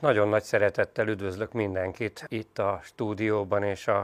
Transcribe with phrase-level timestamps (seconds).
[0.00, 3.98] Nagyon nagy szeretettel üdvözlök mindenkit itt a stúdióban és a,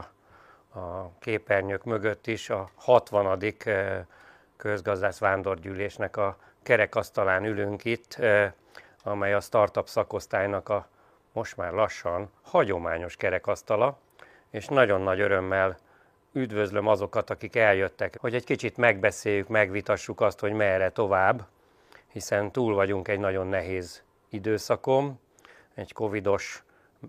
[0.73, 3.43] a képernyők mögött is a 60.
[3.65, 4.05] Eh,
[4.57, 8.51] közgazdász vándorgyűlésnek a kerekasztalán ülünk itt, eh,
[9.03, 10.87] amely a startup szakosztálynak a
[11.31, 13.97] most már lassan hagyományos kerekasztala,
[14.49, 15.77] és nagyon nagy örömmel
[16.31, 21.45] üdvözlöm azokat, akik eljöttek, hogy egy kicsit megbeszéljük, megvitassuk azt, hogy merre tovább,
[22.07, 25.21] hiszen túl vagyunk egy nagyon nehéz időszakom,
[25.73, 26.63] egy covidos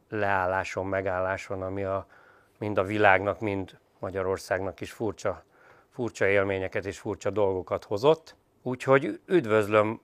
[0.09, 2.07] leálláson, megálláson, ami a,
[2.59, 5.45] mind a világnak, mind Magyarországnak is furcsa,
[5.91, 8.37] furcsa élményeket és furcsa dolgokat hozott.
[8.63, 10.01] Úgyhogy üdvözlöm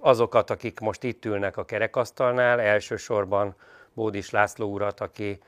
[0.00, 3.54] azokat, akik most itt ülnek a kerekasztalnál, elsősorban
[3.92, 5.38] Bódis László urat, aki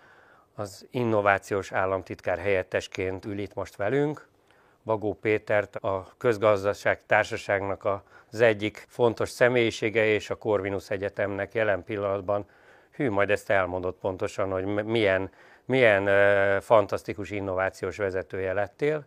[0.55, 4.29] az innovációs államtitkár helyettesként ül itt most velünk,
[4.85, 7.89] Bagó Pétert, a közgazdaság társaságnak
[8.33, 12.47] az egyik fontos személyisége és a Corvinus Egyetemnek jelen pillanatban.
[12.91, 15.31] Hű, majd ezt elmondott pontosan, hogy milyen,
[15.65, 19.05] milyen fantasztikus innovációs vezetője lettél.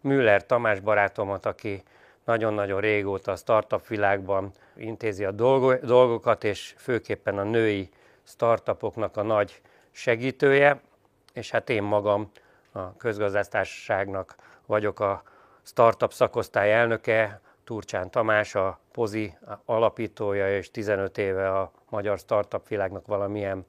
[0.00, 1.82] Müller Tamás barátomat, aki
[2.24, 5.30] nagyon-nagyon régóta a startup világban intézi a
[5.82, 7.90] dolgokat, és főképpen a női
[8.22, 10.80] startupoknak a nagy segítője,
[11.32, 12.30] és hát én magam
[12.72, 15.22] a közgazdásztársaságnak vagyok a
[15.62, 23.06] startup szakosztály elnöke, Turcsán Tamás, a Pozi alapítója, és 15 éve a magyar startup világnak
[23.06, 23.66] valamilyen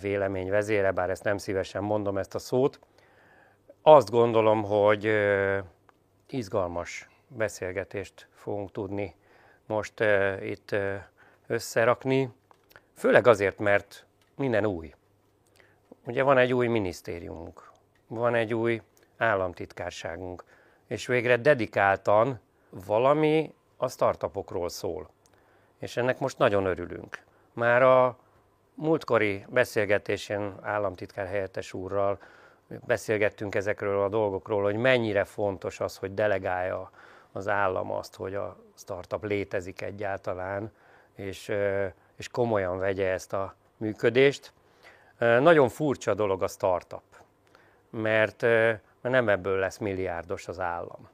[0.00, 2.80] vélemény vezére, bár ezt nem szívesen mondom ezt a szót.
[3.82, 5.10] Azt gondolom, hogy
[6.28, 9.14] izgalmas beszélgetést fogunk tudni
[9.66, 10.02] most
[10.42, 10.74] itt
[11.46, 12.32] összerakni,
[12.94, 14.94] főleg azért, mert minden új.
[16.06, 17.70] Ugye van egy új minisztériumunk,
[18.06, 18.82] van egy új
[19.20, 20.44] államtitkárságunk,
[20.86, 22.40] és végre dedikáltan
[22.70, 25.10] valami a startupokról szól.
[25.78, 27.18] És ennek most nagyon örülünk.
[27.52, 28.18] Már a
[28.74, 32.18] múltkori beszélgetésén államtitkár helyettes úrral
[32.86, 36.90] beszélgettünk ezekről a dolgokról, hogy mennyire fontos az, hogy delegálja
[37.32, 40.72] az állam azt, hogy a startup létezik egyáltalán,
[41.14, 41.52] és,
[42.16, 44.52] és komolyan vegye ezt a működést.
[45.18, 47.02] Nagyon furcsa dolog a startup,
[47.90, 48.46] mert
[49.00, 51.08] mert nem ebből lesz milliárdos az állam.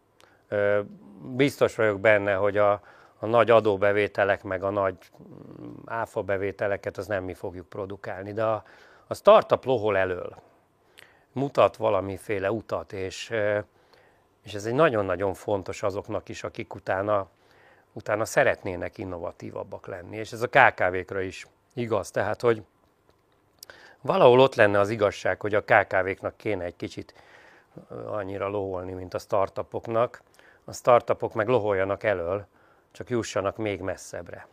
[1.21, 2.73] Biztos vagyok benne, hogy a,
[3.19, 8.45] a nagy adóbevételek, meg a nagy mm, áfa bevételeket az nem mi fogjuk produkálni, de
[8.45, 8.65] a,
[9.07, 10.37] a startup lohol elől,
[11.33, 13.31] mutat valamiféle utat, és,
[14.43, 17.29] és ez egy nagyon-nagyon fontos azoknak is, akik utána,
[17.93, 22.63] utána szeretnének innovatívabbak lenni, és ez a KKV-kra is igaz, tehát hogy
[24.01, 27.15] valahol ott lenne az igazság, hogy a KKV-knak kéne egy kicsit
[28.07, 30.23] annyira loholni, mint a startupoknak.
[30.65, 32.47] A startupok meg loholjanak elől,
[32.91, 34.47] csak jussanak még messzebbre.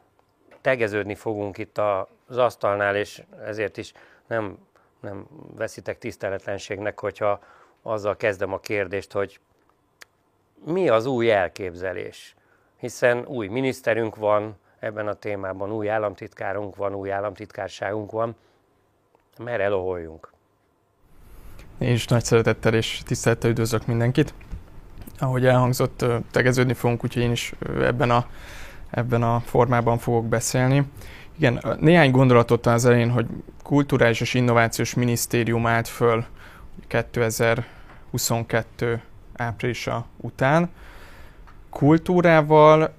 [0.62, 3.94] Tegeződni fogunk itt az asztalnál, és ezért is
[4.28, 4.58] nem,
[5.00, 7.40] nem veszitek tiszteletlenségnek, hogyha
[7.82, 9.40] azzal kezdem a kérdést, hogy
[10.66, 12.36] mi az új elképzelés?
[12.78, 18.36] Hiszen új miniszterünk van ebben a témában, új államtitkárunk van, új államtitkárságunk van.
[19.38, 20.33] Merre loholjunk?
[21.78, 24.34] Én is nagy szeretettel és tisztelettel üdvözlök mindenkit.
[25.20, 28.26] Ahogy elhangzott, tegeződni fogunk, úgyhogy én is ebben a,
[28.90, 30.84] ebben a formában fogok beszélni.
[31.38, 33.26] Igen, néhány gondolatot az elején, hogy
[33.64, 36.26] kulturális és innovációs minisztérium állt föl
[36.88, 39.02] 2022
[39.36, 40.70] áprilisa után.
[41.70, 42.94] Kultúrával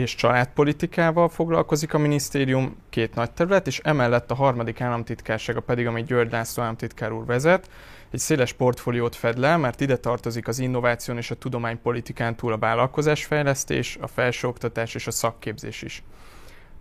[0.00, 6.06] és családpolitikával foglalkozik a minisztérium, két nagy terület, és emellett a harmadik államtitkársága pedig, amit
[6.06, 7.70] György László államtitkár úr vezet,
[8.10, 12.58] egy széles portfóliót fed le, mert ide tartozik az innováción és a tudománypolitikán túl a
[12.58, 16.02] vállalkozásfejlesztés, a felsőoktatás és a szakképzés is.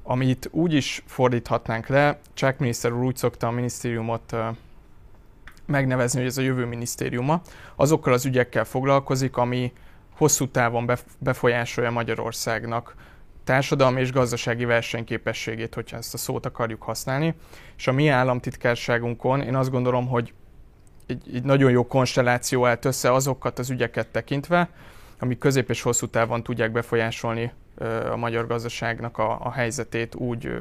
[0.03, 4.35] Amit úgy is fordíthatnánk le, Csák miniszter úr úgy szokta a minisztériumot
[5.65, 7.41] megnevezni, hogy ez a jövő minisztériuma,
[7.75, 9.73] azokkal az ügyekkel foglalkozik, ami
[10.19, 12.95] hosszú távon befolyásolja Magyarországnak
[13.49, 17.33] társadalmi és gazdasági versenyképességét, hogyha ezt a szót akarjuk használni.
[17.77, 20.33] És a mi államtitkárságunkon én azt gondolom, hogy
[21.07, 24.69] egy, egy nagyon jó konstelláció állt össze azokat az ügyeket tekintve,
[25.19, 27.51] amik közép és hosszú távon tudják befolyásolni
[28.11, 30.57] a magyar gazdaságnak a, a helyzetét úgy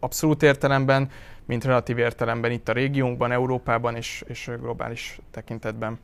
[0.00, 1.10] abszolút értelemben,
[1.44, 5.98] mint relatív értelemben itt a régiónkban, Európában és, és globális tekintetben.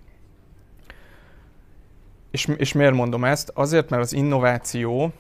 [2.31, 3.51] És, és miért mondom ezt?
[3.55, 5.13] Azért, mert az innováció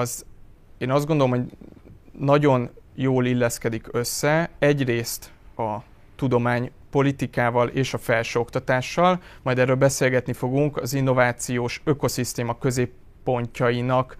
[0.00, 0.24] az
[0.78, 1.44] én azt gondolom, hogy
[2.18, 5.76] nagyon jól illeszkedik össze egyrészt a
[6.16, 14.16] tudomány politikával és a felsőoktatással, majd erről beszélgetni fogunk az innovációs ökoszisztéma középpontjainak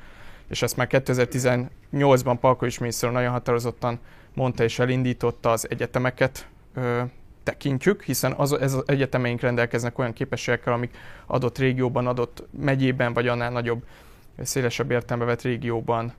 [0.51, 3.99] és ezt már 2018-ban Palkovics miniszter nagyon határozottan
[4.35, 7.03] mondta és elindította az egyetemeket ö,
[7.43, 10.97] tekintjük, hiszen az, ez az egyetemeink rendelkeznek olyan képességekkel, amik
[11.27, 13.83] adott régióban, adott megyében, vagy annál nagyobb,
[14.43, 16.13] szélesebb értelembe vett régióban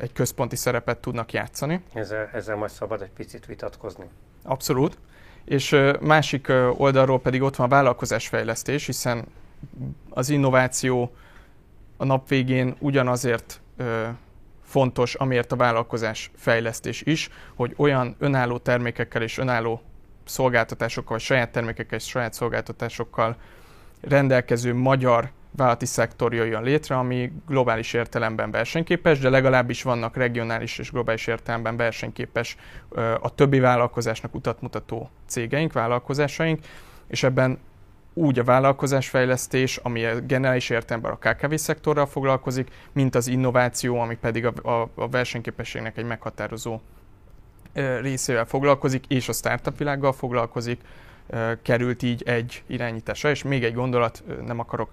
[0.00, 1.82] egy központi szerepet tudnak játszani.
[1.92, 4.04] Ezzel, ezzel majd szabad egy picit vitatkozni.
[4.42, 4.98] Abszolút.
[5.44, 9.24] És másik oldalról pedig ott van a vállalkozásfejlesztés, hiszen
[10.10, 11.14] az innováció
[11.96, 13.60] a nap végén ugyanazért
[14.64, 19.80] fontos, amiért a vállalkozás fejlesztés is, hogy olyan önálló termékekkel és önálló
[20.24, 23.36] szolgáltatásokkal, vagy saját termékekkel és saját szolgáltatásokkal
[24.00, 30.90] rendelkező magyar vállalati szektor jöjjön létre, ami globális értelemben versenyképes, de legalábbis vannak regionális és
[30.90, 32.56] globális értelemben versenyképes
[33.20, 36.60] a többi vállalkozásnak utat mutató cégeink, vállalkozásaink,
[37.08, 37.58] és ebben
[38.14, 44.16] úgy a vállalkozásfejlesztés, ami a generális értelemben a KKV szektorral foglalkozik, mint az innováció, ami
[44.16, 46.80] pedig a, a, a versenyképességnek egy meghatározó
[48.00, 50.80] részével foglalkozik, és a startup világgal foglalkozik,
[51.62, 53.30] került így egy irányításra.
[53.30, 54.90] És még egy gondolat, nem akarok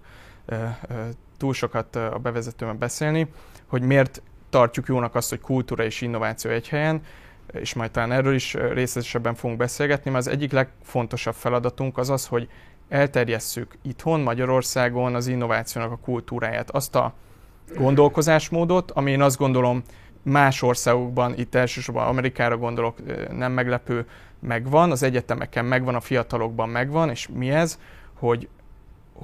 [1.38, 3.28] túl sokat a bevezetőben beszélni,
[3.68, 7.02] hogy miért tartjuk jónak azt, hogy kultúra és innováció egy helyen,
[7.52, 12.28] és majd talán erről is részletesebben fogunk beszélgetni, mert az egyik legfontosabb feladatunk az az,
[12.28, 12.50] hogy
[12.90, 17.14] elterjesszük itthon, Magyarországon az innovációnak a kultúráját, azt a
[17.76, 19.84] gondolkozásmódot, ami én azt gondolom
[20.22, 22.98] más országokban, itt elsősorban Amerikára gondolok,
[23.32, 24.06] nem meglepő,
[24.40, 27.80] megvan, az egyetemeken megvan, a fiatalokban megvan, és mi ez,
[28.14, 28.48] hogy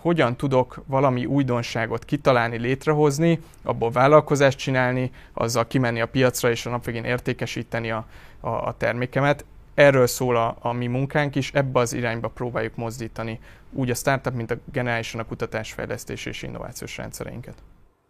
[0.02, 6.70] hogyan tudok valami újdonságot kitalálni, létrehozni, abból vállalkozást csinálni, azzal kimenni a piacra és a
[6.70, 8.06] nap végén értékesíteni a,
[8.40, 9.46] a, a termékemet.
[9.74, 13.40] Erről szól a, a mi munkánk is, ebbe az irányba próbáljuk mozdítani
[13.72, 17.56] úgy a startup, mint a generálisan a kutatásfejlesztés és innovációs rendszereinket.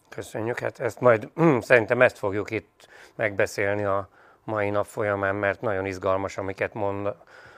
[0.10, 4.10] Köszönjük, hát ezt majd szerintem ezt fogjuk itt megbeszélni a
[4.44, 7.14] mai nap folyamán, mert nagyon izgalmas, amiket mond,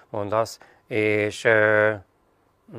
[0.10, 1.48] mondasz, és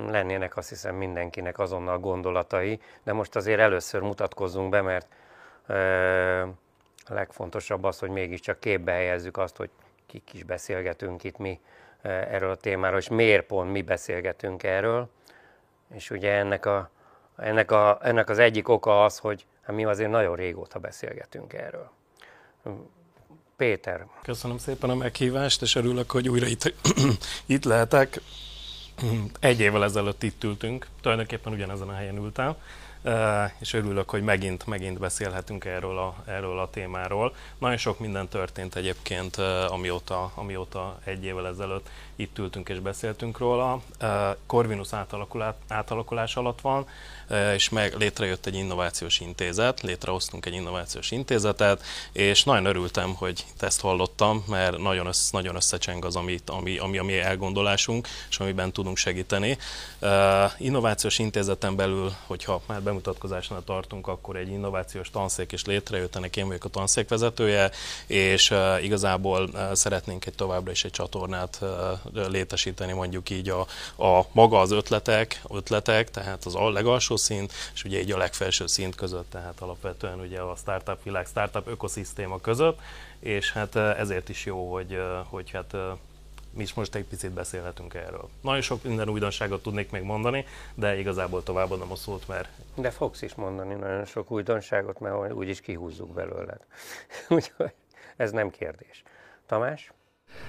[0.07, 5.07] lennének azt hiszem mindenkinek azonnal gondolatai, de most azért először mutatkozzunk be, mert
[5.67, 6.41] ö,
[7.07, 9.71] a legfontosabb az, hogy mégiscsak képbe helyezzük azt, hogy
[10.07, 11.61] kik is beszélgetünk itt mi
[12.03, 15.09] erről a témáról, és miért pont mi beszélgetünk erről.
[15.95, 16.91] És ugye ennek, a,
[17.37, 21.91] ennek, a, ennek az egyik oka az, hogy hát mi azért nagyon régóta beszélgetünk erről.
[23.57, 24.07] Péter.
[24.23, 26.75] Köszönöm szépen a meghívást, és örülök, hogy újra itt,
[27.47, 28.21] itt lehetek.
[29.41, 32.55] Egy évvel ezelőtt itt ültünk, tulajdonképpen ugyanezen a helyen ültem,
[33.59, 37.35] és örülök, hogy megint, megint beszélhetünk erről a, erről a témáról.
[37.59, 39.37] Nagyon sok minden történt egyébként,
[39.69, 43.81] amióta, amióta egy évvel ezelőtt itt ültünk és beszéltünk róla.
[44.47, 44.89] Corvinus
[45.69, 46.87] átalakulás alatt van,
[47.55, 51.83] és meg létrejött egy innovációs intézet, létrehoztunk egy innovációs intézetet,
[52.13, 56.99] és nagyon örültem, hogy ezt hallottam, mert nagyon, össz, nagyon összecseng az, ami, ami, ami
[56.99, 59.59] a mi elgondolásunk, és amiben tudunk segíteni.
[60.59, 66.47] Innovációs intézeten belül, hogyha már bemutatkozásnál tartunk, akkor egy innovációs tanszék is létrejött, ennek én
[66.47, 67.71] vagyok a tanszék vezetője,
[68.07, 71.61] és igazából szeretnénk egy továbbra is egy csatornát
[72.15, 73.61] létesíteni, mondjuk így a,
[74.05, 78.67] a maga az ötletek, ötletek, tehát az a legalsó szint, és ugye így a legfelső
[78.67, 82.79] szint között, tehát alapvetően ugye a startup világ, startup ökoszisztéma között,
[83.19, 84.99] és hát ezért is jó, hogy,
[85.29, 85.77] hogy hát
[86.55, 88.29] mi is most egy picit beszélhetünk erről.
[88.41, 90.45] Nagyon sok minden újdonságot tudnék még mondani,
[90.75, 92.49] de igazából továbbadom a szót, mert...
[92.75, 96.61] De fogsz is mondani nagyon sok újdonságot, mert úgyis kihúzzuk belőled.
[97.29, 97.73] Úgyhogy
[98.17, 99.03] ez nem kérdés.
[99.47, 99.93] Tamás?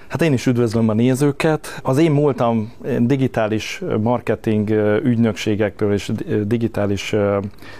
[0.08, 1.80] Hát én is üdvözlöm a nézőket.
[1.82, 4.70] Az én múltam digitális marketing
[5.02, 6.12] ügynökségekről és
[6.44, 7.14] digitális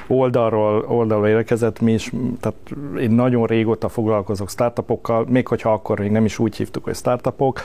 [0.07, 2.57] oldalról, oldalról érkezett, mi is, tehát
[3.01, 7.61] én nagyon régóta foglalkozok startupokkal, még hogyha akkor még nem is úgy hívtuk, hogy startupok.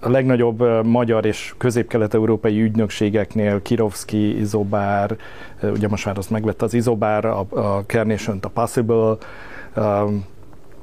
[0.00, 5.16] A legnagyobb magyar és közép-kelet-európai ügynökségeknél Kirovski, Izobár,
[5.62, 9.16] ugye most már azt megvette az Izobár, a, a Carnation, a Possible,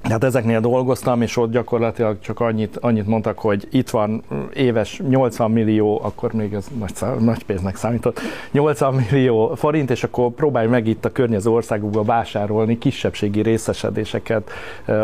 [0.01, 5.51] Hát ezeknél dolgoztam, és ott gyakorlatilag csak annyit, annyit mondtak, hogy itt van éves 80
[5.51, 8.19] millió, akkor még ez nagy, nagy pénznek számított,
[8.51, 14.49] 80 millió forint, és akkor próbálj meg itt a környező országokba vásárolni kisebbségi részesedéseket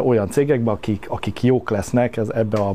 [0.06, 2.72] olyan cégekbe, akik, akik jók lesznek ez, ebbe a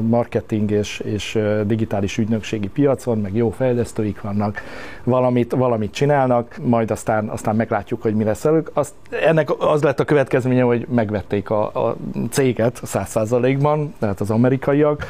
[0.00, 4.62] marketing és, és digitális ügynökségi piacon, meg jó fejlesztőik vannak,
[5.04, 8.70] valamit, valamit csinálnak, majd aztán, aztán meglátjuk, hogy mi lesz elők.
[8.72, 11.96] Azt, ennek az lett a következménye, hogy megvették a, a
[12.30, 15.06] céget száz százalékban, tehát az amerikaiak.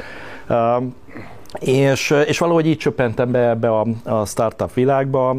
[1.61, 5.37] És, és valahogy így csöppentem be ebbe a, a startup világba.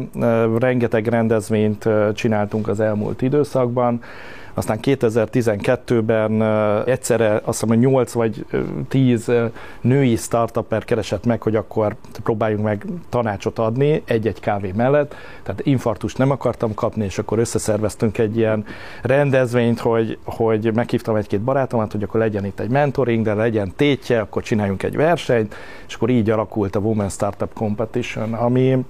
[0.58, 4.02] Rengeteg rendezvényt csináltunk az elmúlt időszakban.
[4.60, 6.42] Aztán 2012-ben
[6.86, 8.46] egyszerre azt hiszem, hogy 8 vagy
[8.88, 9.32] 10
[9.80, 15.14] női startupper keresett meg, hogy akkor próbáljunk meg tanácsot adni egy-egy kávé mellett.
[15.42, 18.64] Tehát infartust nem akartam kapni, és akkor összeszerveztünk egy ilyen
[19.02, 24.20] rendezvényt, hogy, hogy meghívtam egy-két barátomat, hogy akkor legyen itt egy mentoring, de legyen tétje,
[24.20, 25.54] akkor csináljunk egy versenyt,
[25.86, 28.84] és akkor így alakult a Women Startup Competition, ami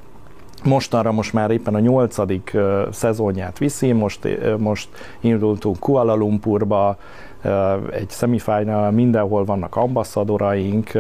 [0.65, 2.57] Mostanra most már éppen a nyolcadik
[2.91, 4.89] szezonját viszi, most, most
[5.21, 6.97] indultunk Kuala Lumpurba,
[7.91, 10.93] egy semifinal, mindenhol vannak ambaszadoraink,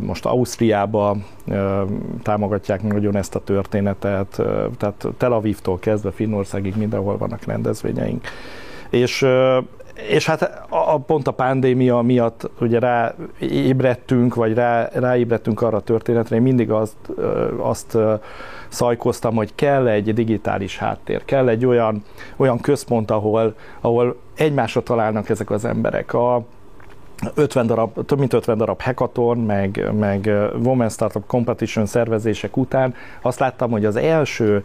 [0.00, 1.16] most Ausztriába
[2.22, 4.40] támogatják nagyon ezt a történetet,
[4.78, 8.24] tehát Tel Avivtól kezdve Finnországig mindenhol vannak rendezvényeink.
[8.90, 9.26] És
[10.06, 16.36] és hát a, pont a pandémia miatt ugye ráébredtünk, vagy rá, ráébredtünk arra a történetre,
[16.36, 16.96] én mindig azt,
[17.58, 17.96] azt
[18.68, 22.04] szajkoztam, hogy kell egy digitális háttér, kell egy olyan,
[22.36, 26.14] olyan központ, ahol, ahol egymásra találnak ezek az emberek.
[26.14, 26.42] A,
[27.34, 30.30] 50 darab, több mint 50 darab hackathon, meg, meg
[30.64, 34.64] Women Startup Competition szervezések után azt láttam, hogy az első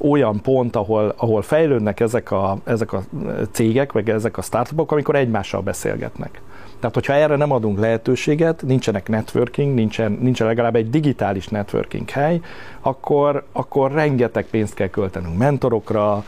[0.00, 3.02] olyan pont, ahol, ahol fejlődnek ezek a, ezek a
[3.50, 6.40] cégek, vagy ezek a startupok, amikor egymással beszélgetnek.
[6.82, 12.40] Tehát, hogyha erre nem adunk lehetőséget, nincsenek networking, nincsen, nincsen legalább egy digitális networking hely,
[12.80, 16.24] akkor, akkor rengeteg pénzt kell költenünk mentorokra,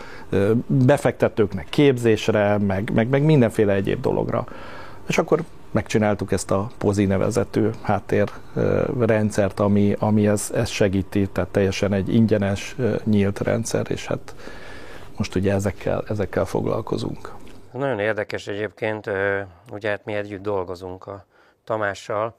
[0.66, 4.46] befektetőknek képzésre, meg, meg, meg mindenféle egyéb dologra.
[5.06, 5.42] És akkor
[5.74, 12.76] megcsináltuk ezt a POZI nevezetű háttérrendszert, ami, ami ez, ez segíti, tehát teljesen egy ingyenes,
[13.04, 14.34] nyílt rendszer, és hát
[15.16, 17.32] most ugye ezekkel, ezekkel foglalkozunk.
[17.72, 19.10] Nagyon érdekes egyébként,
[19.70, 21.24] ugye hát mi együtt dolgozunk a
[21.64, 22.34] Tamással,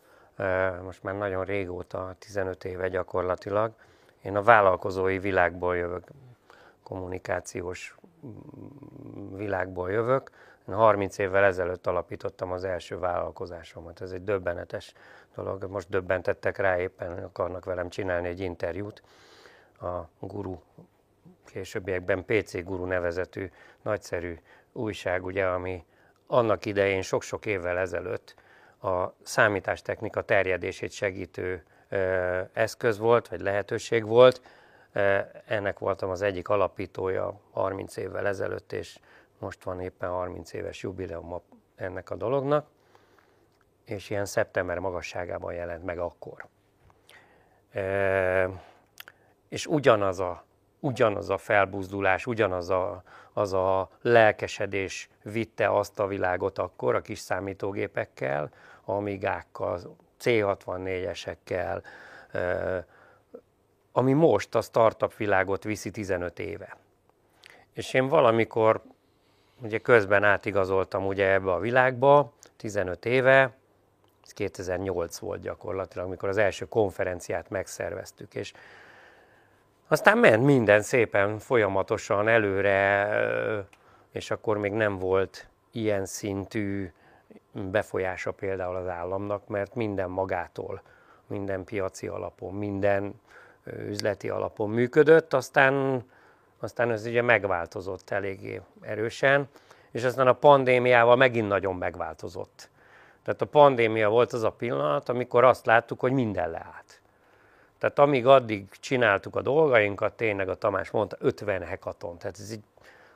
[0.84, 3.72] most már nagyon régóta, 15 éve gyakorlatilag.
[4.22, 6.04] Én a vállalkozói világból jövök,
[6.84, 7.96] kommunikációs
[9.36, 10.32] világból jövök.
[10.68, 14.02] Én 30 évvel ezelőtt alapítottam az első vállalkozásomat.
[14.02, 14.94] Ez egy döbbenetes
[15.36, 15.64] dolog.
[15.64, 19.04] Most döbbentettek rá, éppen akarnak velem csinálni egy interjút.
[19.82, 20.60] A guru,
[21.46, 23.50] későbbiekben PC Guru nevezetű
[23.82, 24.40] nagyszerű
[24.72, 25.86] újság, ugye, ami
[26.28, 28.36] annak idején sok-sok évvel ezelőtt
[28.82, 31.64] a számítástechnika terjedését segítő
[32.54, 34.42] eszköz volt, vagy lehetőség volt.
[35.46, 39.00] Ennek voltam az egyik alapítója 30 évvel ezelőtt, és
[39.46, 41.42] most van éppen 30 éves jubileum
[41.76, 42.68] ennek a dolognak,
[43.84, 46.48] és ilyen szeptember magasságában jelent meg akkor.
[49.50, 50.46] És ugyanaz a,
[50.80, 57.20] ugyanaz a felbuzdulás, ugyanaz a, az a lelkesedés vitte azt a világot akkor a kis
[57.20, 58.52] számítógépekkel,
[58.86, 61.84] amigákkal, C64-esekkel,
[63.92, 66.78] ami most a startup világot viszi 15 éve.
[67.74, 68.82] És én valamikor
[69.62, 73.54] ugye közben átigazoltam ugye ebbe a világba, 15 éve,
[74.24, 78.54] ez 2008 volt gyakorlatilag, amikor az első konferenciát megszerveztük, és
[79.88, 83.10] aztán ment minden szépen, folyamatosan előre,
[84.12, 86.92] és akkor még nem volt ilyen szintű
[87.52, 90.82] befolyása például az államnak, mert minden magától,
[91.28, 93.22] minden piaci alapon, minden
[93.88, 96.04] üzleti alapon működött, aztán,
[96.60, 99.50] aztán ez ugye megváltozott eléggé erősen,
[99.92, 102.70] és aztán a pandémiával megint nagyon megváltozott.
[103.24, 107.02] Tehát a pandémia volt az a pillanat, amikor azt láttuk, hogy minden leállt.
[107.78, 112.64] Tehát amíg addig csináltuk a dolgainkat, tényleg a Tamás mondta, 50 hekaton, tehát ez egy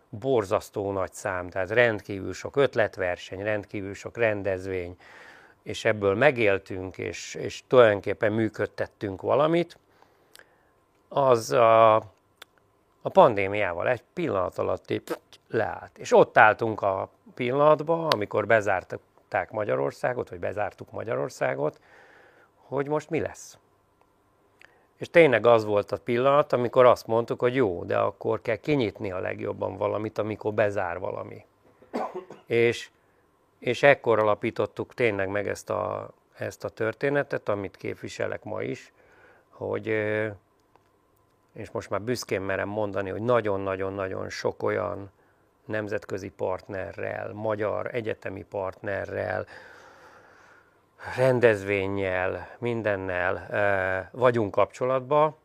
[0.10, 4.96] borzasztó nagy szám, tehát rendkívül sok ötletverseny, rendkívül sok rendezvény,
[5.64, 9.78] és ebből megéltünk, és, és tulajdonképpen működtettünk valamit,
[11.08, 11.96] az a,
[13.02, 15.02] a pandémiával egy pillanat alatt
[15.48, 15.98] leállt.
[15.98, 21.80] És ott álltunk a pillanatban, amikor bezárták Magyarországot, vagy bezártuk Magyarországot,
[22.56, 23.58] hogy most mi lesz.
[24.98, 29.12] És tényleg az volt a pillanat, amikor azt mondtuk, hogy jó, de akkor kell kinyitni
[29.12, 31.46] a legjobban valamit, amikor bezár valami.
[32.46, 32.90] És,
[33.60, 38.92] és ekkor alapítottuk tényleg meg ezt a, ezt a történetet, amit képviselek ma is,
[39.50, 39.94] hogy,
[41.60, 45.12] és most már büszkén merem mondani, hogy nagyon-nagyon-nagyon sok olyan
[45.66, 49.46] nemzetközi partnerrel, magyar egyetemi partnerrel,
[51.16, 53.48] rendezvényel, mindennel
[54.12, 55.36] vagyunk kapcsolatban,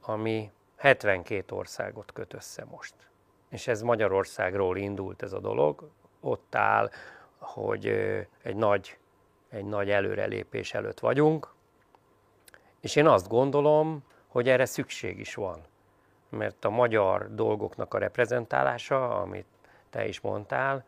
[0.00, 2.94] ami 72 országot köt össze most.
[3.48, 5.88] És ez Magyarországról indult ez a dolog,
[6.20, 6.90] ott áll,
[7.38, 7.86] hogy
[8.42, 8.98] egy nagy,
[9.48, 11.48] egy nagy előrelépés előtt vagyunk,
[12.80, 15.60] És én azt gondolom, hogy erre szükség is van.
[16.28, 19.46] Mert a magyar dolgoknak a reprezentálása, amit
[19.90, 20.84] te is mondtál,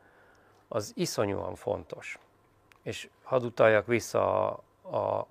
[0.69, 2.19] az iszonyúan fontos.
[2.83, 5.27] És hadd utaljak vissza a, a,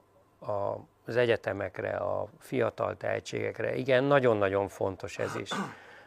[0.51, 3.75] a, az egyetemekre, a fiatal tehetségekre.
[3.75, 5.50] Igen, nagyon-nagyon fontos ez is.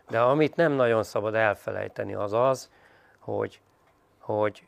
[0.09, 2.71] De amit nem nagyon szabad elfelejteni az az,
[3.19, 3.61] hogy,
[4.19, 4.67] hogy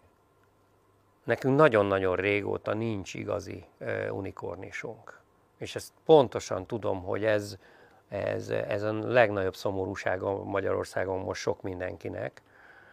[1.25, 3.65] nekünk nagyon-nagyon régóta nincs igazi
[4.11, 5.21] unikornisunk.
[5.59, 7.59] És ezt pontosan tudom, hogy ez,
[8.09, 12.43] ez, ez a legnagyobb szomorúsága Magyarországon most sok mindenkinek,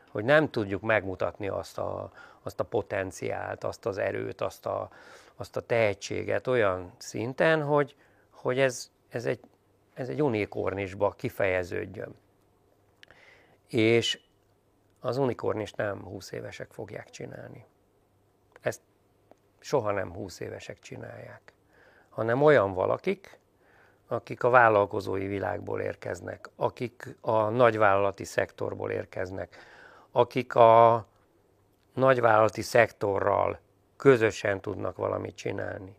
[0.10, 4.90] hogy nem tudjuk megmutatni azt a, azt a potenciált, azt az erőt, azt a,
[5.36, 7.96] azt a tehetséget olyan szinten, hogy,
[8.30, 9.40] hogy ez, ez, egy,
[9.94, 12.16] ez egy unikornisba kifejeződjön.
[13.68, 14.22] És
[15.00, 17.66] az unikornis nem 20 évesek fogják csinálni.
[18.62, 18.82] Ezt
[19.60, 21.54] soha nem 20 évesek csinálják,
[22.14, 23.40] hanem olyan valakik,
[24.08, 29.58] akik a vállalkozói világból érkeznek, akik a nagyvállalati szektorból érkeznek,
[30.12, 31.06] akik a
[31.94, 33.60] nagyvállalati szektorral
[33.98, 35.96] közösen tudnak valamit csinálni.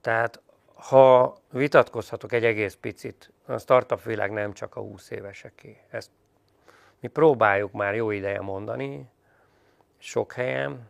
[0.00, 0.42] Tehát
[0.74, 5.80] ha vitatkozhatok egy egész picit, a startup világ nem csak a 20 éveseké.
[5.90, 6.10] Ezt
[7.00, 9.10] mi próbáljuk már jó ideje mondani,
[9.98, 10.88] sok helyen,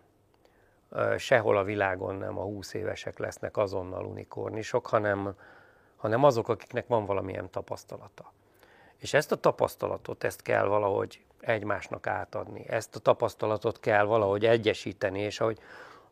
[1.16, 5.34] sehol a világon nem a 20 évesek lesznek azonnal unikornisok, hanem,
[5.96, 8.32] hanem azok, akiknek van valamilyen tapasztalata.
[8.96, 12.64] És ezt a tapasztalatot, ezt kell valahogy egymásnak átadni.
[12.68, 15.58] Ezt a tapasztalatot kell valahogy egyesíteni, és ahogy,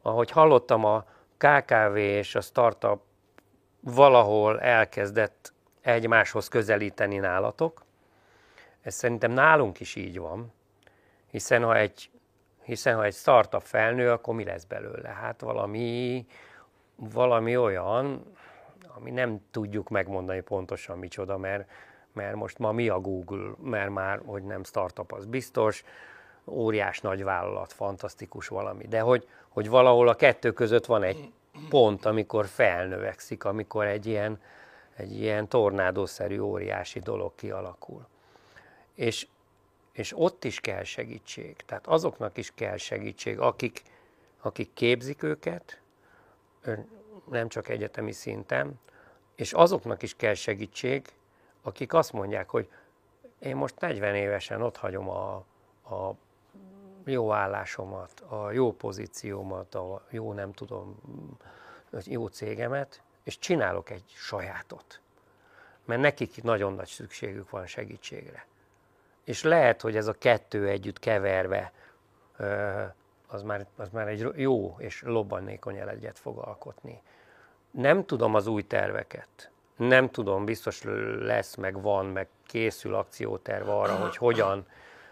[0.03, 1.05] ahogy hallottam, a
[1.37, 3.01] KKV és a startup
[3.81, 7.85] valahol elkezdett egymáshoz közelíteni nálatok.
[8.83, 10.53] Ez szerintem nálunk is így van,
[11.31, 12.11] hiszen ha egy,
[12.69, 15.09] hiszen ha egy startup felnő, akkor mi lesz belőle?
[15.09, 16.27] Hát valami,
[16.97, 18.23] valami olyan,
[18.97, 21.69] ami nem tudjuk megmondani pontosan micsoda, mert
[22.13, 25.85] mert most ma mi a Google, mert már, hogy nem startup, az biztos,
[26.45, 31.33] óriás nagy vállalat, fantasztikus valami, de hogy, hogy valahol a kettő között van egy
[31.69, 34.41] pont, amikor felnövekszik, amikor egy ilyen,
[34.97, 38.07] egy ilyen tornádószerű óriási dolog kialakul.
[38.95, 39.27] És,
[39.99, 41.57] és ott is kell segítség.
[41.57, 43.83] Tehát azoknak is kell segítség, akik,
[44.41, 45.81] akik képzik őket,
[47.31, 48.81] nem csak egyetemi szinten,
[49.35, 51.13] és azoknak is kell segítség,
[51.63, 52.69] akik azt mondják, hogy
[53.39, 55.35] én most 40 évesen ott hagyom a,
[55.83, 56.15] a
[57.05, 60.99] jó állásomat, a jó pozíciómat, a jó nem tudom,
[62.05, 65.01] jó cégemet, és csinálok egy sajátot.
[65.85, 68.47] Mert nekik nagyon nagy szükségük van segítségre.
[69.29, 71.73] És lehet, hogy ez a kettő együtt keverve,
[73.27, 77.03] az már, az már egy jó és lobbanékony elegyet fog alkotni.
[77.71, 80.83] Nem tudom az új terveket, nem tudom, biztos
[81.21, 84.67] lesz, meg van, meg készül akcióterv arra, hogy hogyan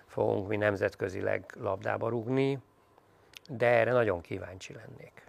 [0.07, 2.59] fogunk mi nemzetközileg labdába rúgni,
[3.49, 5.25] de erre nagyon kíváncsi lennék.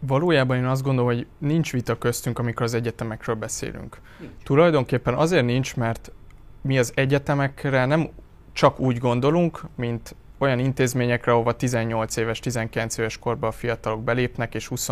[0.00, 4.00] Valójában én azt gondolom, hogy nincs vita köztünk, amikor az egyetemekről beszélünk.
[4.18, 4.42] Nincs.
[4.42, 6.12] Tulajdonképpen azért nincs, mert
[6.60, 8.08] mi az egyetemekre nem
[8.52, 14.54] csak úgy gondolunk, mint olyan intézményekre, ahova 18 éves, 19 éves korban a fiatalok belépnek,
[14.54, 14.90] és 20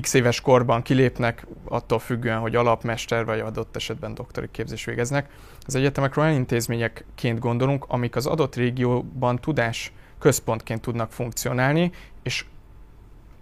[0.00, 5.30] x éves korban kilépnek, attól függően, hogy alapmester vagy adott esetben doktori képzés végeznek.
[5.66, 11.90] Az egyetemekről olyan intézményekként gondolunk, amik az adott régióban tudás központként tudnak funkcionálni,
[12.22, 12.44] és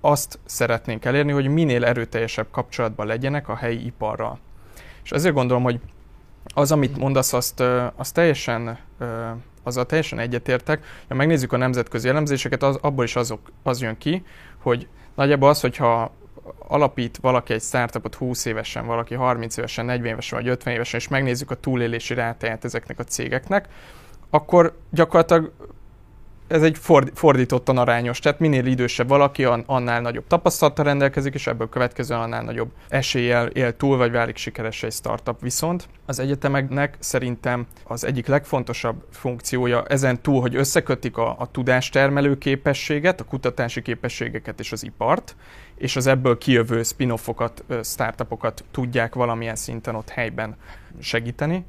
[0.00, 4.38] azt szeretnénk elérni, hogy minél erőteljesebb kapcsolatban legyenek a helyi iparral.
[5.04, 5.80] És ezért gondolom, hogy
[6.54, 7.62] az, amit mondasz, azt,
[7.96, 8.78] azt teljesen,
[9.62, 10.84] azzal teljesen egyetértek.
[11.08, 14.24] Ha megnézzük a nemzetközi elemzéseket, az, abból is azok, az jön ki,
[14.62, 16.12] hogy nagyjából az, hogyha
[16.58, 21.08] alapít valaki egy startupot 20 évesen, valaki 30 évesen, 40 évesen vagy 50 évesen, és
[21.08, 23.68] megnézzük a túlélési rátáját ezeknek a cégeknek,
[24.30, 25.52] akkor gyakorlatilag
[26.48, 26.78] ez egy
[27.14, 32.70] fordítottan arányos, tehát minél idősebb valaki, annál nagyobb tapasztalattal rendelkezik, és ebből következően annál nagyobb
[32.88, 35.40] eséllyel él túl, vagy válik sikeres egy startup.
[35.40, 42.38] Viszont az egyetemeknek szerintem az egyik legfontosabb funkciója ezen túl, hogy összekötik a, a tudástermelő
[42.38, 45.36] képességet, a kutatási képességeket és az ipart,
[45.74, 50.56] és az ebből kijövő spin-offokat, startupokat tudják valamilyen szinten ott helyben
[51.00, 51.64] segíteni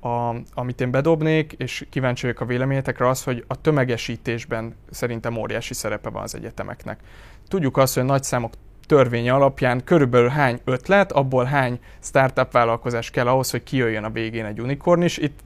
[0.00, 5.74] a, amit én bedobnék, és kíváncsi vagyok a véleményetekre, az, hogy a tömegesítésben szerintem óriási
[5.74, 7.00] szerepe van az egyetemeknek.
[7.48, 8.52] Tudjuk azt, hogy a nagyszámok
[8.86, 14.44] törvénye alapján körülbelül hány ötlet, abból hány startup vállalkozás kell ahhoz, hogy kijöjjön a végén
[14.44, 15.16] egy unikorn is.
[15.16, 15.40] Itt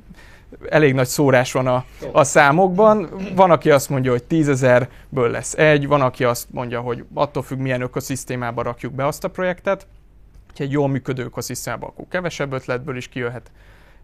[0.69, 3.09] elég nagy szórás van a, a számokban.
[3.35, 7.59] Van, aki azt mondja, hogy tízezerből lesz egy, van, aki azt mondja, hogy attól függ,
[7.59, 9.87] milyen ökoszisztémába rakjuk be azt a projektet.
[10.57, 13.51] Ha egy jól működő ökoszisztémába, akkor kevesebb ötletből is kijöhet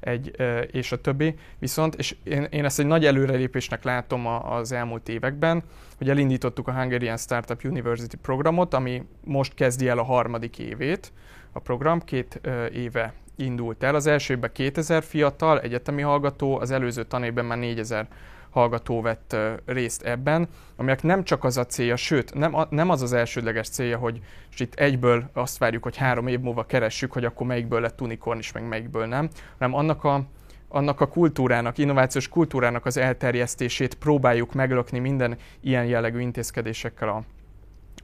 [0.00, 0.36] egy,
[0.72, 1.34] és a többi.
[1.58, 5.62] Viszont, és én, én ezt egy nagy előrelépésnek látom az elmúlt években,
[5.98, 11.12] hogy elindítottuk a Hungarian Startup University programot, ami most kezdi el a harmadik évét.
[11.52, 12.40] A program két
[12.72, 13.94] éve indult el.
[13.94, 18.08] Az első évben 2000 fiatal egyetemi hallgató, az előző tanévben már 4000
[18.50, 23.12] hallgató vett részt ebben, aminek nem csak az a célja, sőt, nem, nem az az
[23.12, 24.20] elsődleges célja, hogy
[24.52, 28.38] és itt egyből azt várjuk, hogy három év múlva keressük, hogy akkor melyikből lett unicorn
[28.38, 30.24] is, meg melyikből nem, hanem annak a,
[30.68, 37.22] annak a kultúrának, innovációs kultúrának az elterjesztését próbáljuk meglökni minden ilyen jellegű intézkedésekkel a,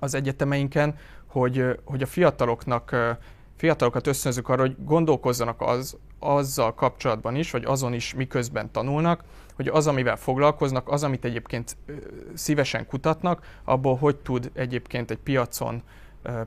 [0.00, 0.94] az egyetemeinken,
[1.26, 3.16] hogy, hogy a fiataloknak
[3.56, 9.24] fiatalokat ösztönzük arra, hogy gondolkozzanak az, azzal kapcsolatban is, vagy azon is, miközben tanulnak,
[9.56, 11.76] hogy az, amivel foglalkoznak, az, amit egyébként
[12.34, 15.82] szívesen kutatnak, abból hogy tud egyébként egy piacon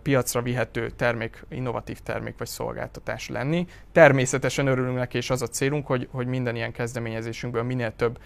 [0.02, 3.68] piacra vihető termék, innovatív termék vagy szolgáltatás lenni.
[3.92, 8.20] Természetesen örülünk neki, és az a célunk, hogy, hogy minden ilyen kezdeményezésünkből minél több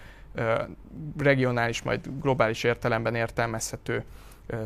[1.18, 4.04] regionális, majd globális értelemben értelmezhető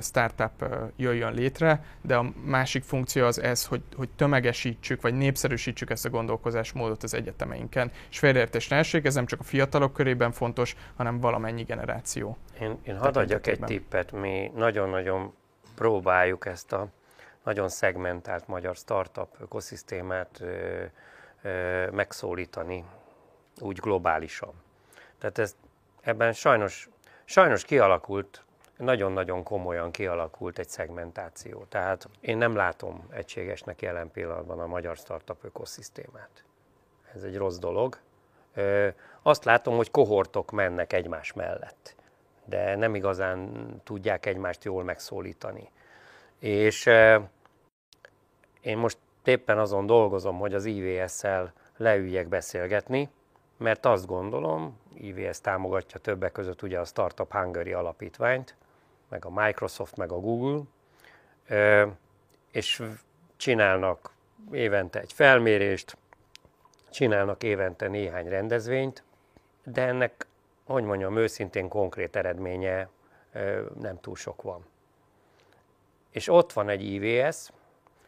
[0.01, 0.65] startup
[0.97, 6.11] jöjjön létre, de a másik funkció az ez, hogy, hogy tömegesítsük, vagy népszerűsítsük ezt a
[6.11, 7.91] gondolkozásmódot az egyetemeinken.
[8.11, 12.37] És félreértés ne essék, ez nem csak a fiatalok körében fontos, hanem valamennyi generáció.
[12.61, 15.35] Én, én hadd adjak egy tippet, mi nagyon-nagyon
[15.75, 16.89] próbáljuk ezt a
[17.45, 20.85] nagyon szegmentált magyar startup ökoszisztémát ö,
[21.43, 22.85] ö, megszólítani
[23.59, 24.53] úgy globálisan.
[25.19, 25.57] Tehát ez,
[26.01, 26.89] ebben sajnos,
[27.25, 28.43] sajnos kialakult
[28.79, 31.65] nagyon-nagyon komolyan kialakult egy szegmentáció.
[31.69, 36.45] Tehát én nem látom egységesnek jelen pillanatban a magyar startup ökoszisztémát.
[37.15, 37.99] Ez egy rossz dolog.
[39.23, 41.95] Azt látom, hogy kohortok mennek egymás mellett,
[42.45, 45.71] de nem igazán tudják egymást jól megszólítani.
[46.39, 46.87] És
[48.61, 53.09] én most éppen azon dolgozom, hogy az IVS-szel leüljek beszélgetni,
[53.57, 58.57] mert azt gondolom, IVS támogatja többek között ugye a Startup Hungary alapítványt,
[59.09, 60.63] meg a Microsoft, meg a Google,
[62.51, 62.83] és
[63.37, 64.11] csinálnak
[64.53, 65.97] évente egy felmérést,
[66.91, 69.03] csinálnak évente néhány rendezvényt,
[69.65, 70.27] de ennek,
[70.65, 72.89] hogy mondjam, őszintén konkrét eredménye
[73.81, 74.67] nem túl sok van.
[76.11, 77.49] És ott van egy IVS,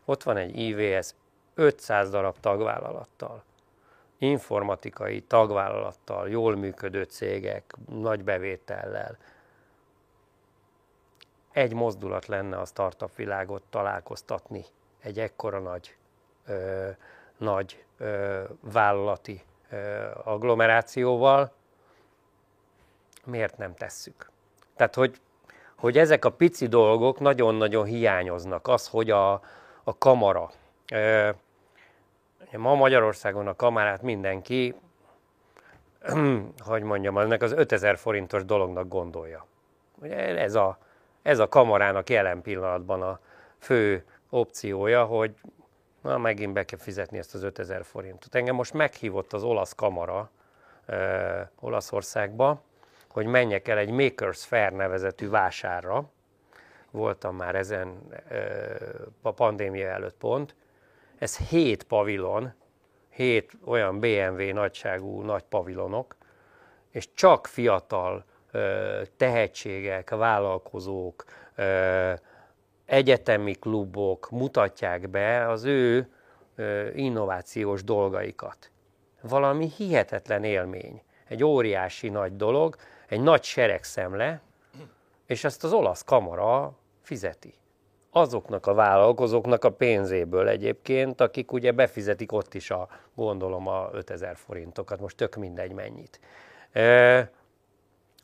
[0.05, 1.15] ott van egy IVS
[1.55, 3.43] 500 darab tagvállalattal,
[4.19, 9.19] informatikai tagvállalattal, jól működő cégek, nagy bevétellel,
[11.53, 14.65] egy mozdulat lenne a startup világot találkoztatni
[15.01, 15.97] egy ekkora nagy,
[16.47, 16.89] ö,
[17.37, 21.53] nagy ö, vállalati ö, agglomerációval,
[23.25, 24.31] miért nem tesszük?
[24.77, 25.21] Tehát, hogy,
[25.75, 28.69] hogy ezek a pici dolgok nagyon-nagyon hiányoznak.
[28.69, 29.33] Az, hogy a,
[29.85, 30.51] a kamara,
[30.93, 31.31] ö,
[32.57, 34.75] ma Magyarországon a kamarát mindenki,
[36.59, 39.47] hogy mondjam, ennek az 5000 forintos dolognak gondolja.
[40.03, 40.79] Ugye ez a,
[41.23, 43.21] ez a kamarának jelen pillanatban a
[43.59, 45.35] fő opciója, hogy
[46.03, 48.35] na, megint be kell fizetni ezt az 5000 forintot.
[48.35, 50.31] Engem most meghívott az olasz kamara
[50.87, 52.63] ö, Olaszországba,
[53.11, 56.11] hogy menjek el egy Makers Fair nevezetű vásárra.
[56.91, 58.45] Voltam már ezen ö,
[59.23, 60.55] a pandémia előtt pont.
[61.19, 62.53] Ez hét pavilon,
[63.09, 66.17] hét olyan BMW nagyságú nagy pavilonok,
[66.91, 68.25] és csak fiatal
[69.17, 71.25] tehetségek, vállalkozók,
[72.85, 76.09] egyetemi klubok mutatják be az ő
[76.95, 78.71] innovációs dolgaikat.
[79.21, 82.77] Valami hihetetlen élmény, egy óriási nagy dolog,
[83.09, 84.41] egy nagy seregszemle,
[85.27, 87.55] és ezt az olasz kamara fizeti.
[88.11, 94.37] Azoknak a vállalkozóknak a pénzéből egyébként, akik ugye befizetik ott is a, gondolom, a 5000
[94.37, 96.21] forintokat, most tök mindegy mennyit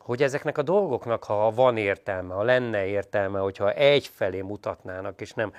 [0.07, 5.53] hogy ezeknek a dolgoknak, ha van értelme, ha lenne értelme, hogyha egyfelé mutatnának, és nem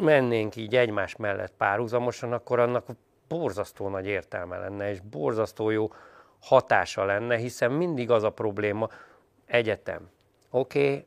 [0.00, 2.86] mennénk így egymás mellett párhuzamosan, akkor annak
[3.28, 5.92] borzasztó nagy értelme lenne, és borzasztó jó
[6.40, 8.88] hatása lenne, hiszen mindig az a probléma,
[9.46, 10.10] egyetem.
[10.50, 11.06] Oké, okay,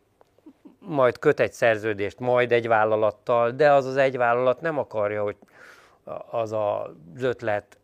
[0.80, 5.38] majd köt egy szerződést, majd egy vállalattal, de az az egy vállalat nem akarja, hogy
[6.30, 7.79] az az ötlet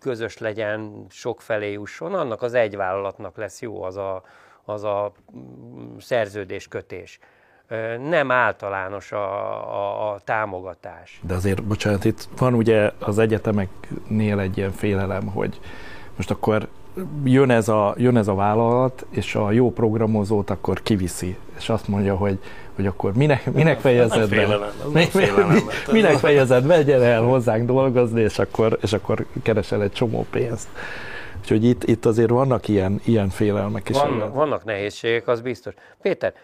[0.00, 4.22] közös legyen, sok felé jusson, annak az egy vállalatnak lesz jó az a,
[4.64, 5.12] az a
[5.98, 7.18] szerződéskötés.
[8.08, 9.24] Nem általános a,
[9.74, 11.20] a, a támogatás.
[11.22, 15.60] De azért, bocsánat, itt van ugye az egyetemeknél egy ilyen félelem, hogy
[16.16, 16.68] Most akkor
[17.24, 21.88] jön ez, a, jön ez a vállalat, és a jó programozót akkor kiviszi, és azt
[21.88, 22.38] mondja, hogy,
[22.76, 24.58] hogy akkor minek, minek fejezed be?
[25.92, 30.68] Minek fejezed be, gyere el hozzánk dolgozni, és akkor, és akkor keresel egy csomó pénzt.
[31.40, 33.96] Úgyhogy itt, itt azért vannak ilyen, ilyen félelmek is.
[33.96, 35.74] Vannak, vannak nehézségek, az biztos.
[36.02, 36.34] Péter,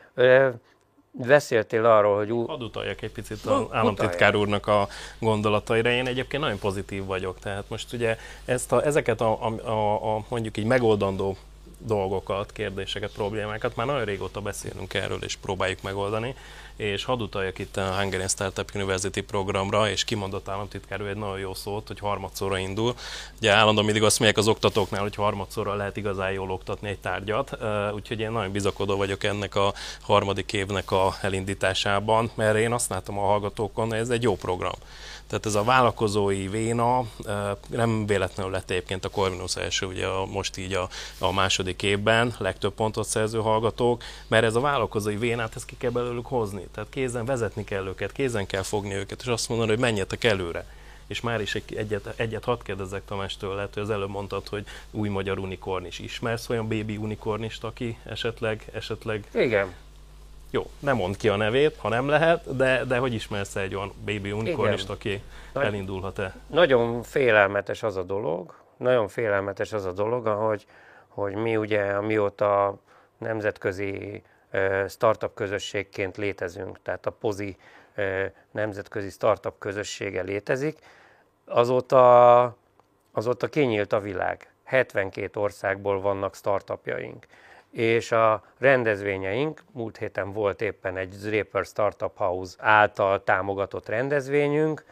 [1.13, 2.33] beszéltél arról, hogy...
[2.33, 2.47] Ú...
[2.47, 5.91] Hadd utaljak egy picit az államtitkár úrnak a gondolataira.
[5.91, 10.25] Én egyébként nagyon pozitív vagyok, tehát most ugye ezt a, ezeket a, a, a, a
[10.29, 11.37] mondjuk így megoldandó
[11.87, 16.35] dolgokat, kérdéseket, problémákat már nagyon régóta beszélünk erről és próbáljuk megoldani
[16.77, 21.55] és hadd utaljak itt a Hungarian Startup University programra, és kimondott államtitkár egy nagyon jó
[21.55, 22.95] szót, hogy harmadszorra indul.
[23.39, 27.57] Ugye állandóan mindig azt mondják az oktatóknál, hogy harmadszorra lehet igazán jól oktatni egy tárgyat,
[27.95, 33.19] úgyhogy én nagyon bizakodó vagyok ennek a harmadik évnek a elindításában, mert én azt látom
[33.19, 34.75] a hallgatókon, hogy ez egy jó program.
[35.33, 37.05] Tehát ez a vállalkozói véna
[37.69, 42.35] nem véletlenül lett egyébként a Corvinus első, ugye a, most így a, a második évben
[42.39, 46.67] legtöbb pontot szerző hallgatók, mert ez a vállalkozói vénát, ezt ki kell belőlük hozni.
[46.75, 50.67] Tehát kézen vezetni kell őket, kézen kell fogni őket, és azt mondani, hogy menjetek előre
[51.07, 54.65] és már is egy, egyet, egyet hadd kérdezzek Tamástől, lehet, hogy az előbb mondtad, hogy
[54.91, 55.99] új magyar unikorn is.
[55.99, 59.75] Ismersz olyan baby unikornist, aki esetleg, esetleg Igen.
[60.55, 63.93] Jó, nem mond ki a nevét, ha nem lehet, de, de hogy ismersz egy olyan
[64.05, 66.35] baby unicornist, aki Nagy, elindulhat-e?
[66.47, 70.67] Nagyon félelmetes az a dolog, nagyon félelmetes az a dolog, ahogy,
[71.09, 72.79] hogy mi ugye, amióta
[73.19, 74.23] nemzetközi
[74.89, 77.57] startup közösségként létezünk, tehát a POZI
[78.51, 80.79] nemzetközi startup közössége létezik,
[81.45, 82.43] azóta,
[83.13, 84.53] azóta kinyílt a világ.
[84.65, 87.27] 72 országból vannak startupjaink
[87.73, 94.85] és a rendezvényeink, múlt héten volt éppen egy Draper Startup House által támogatott rendezvényünk,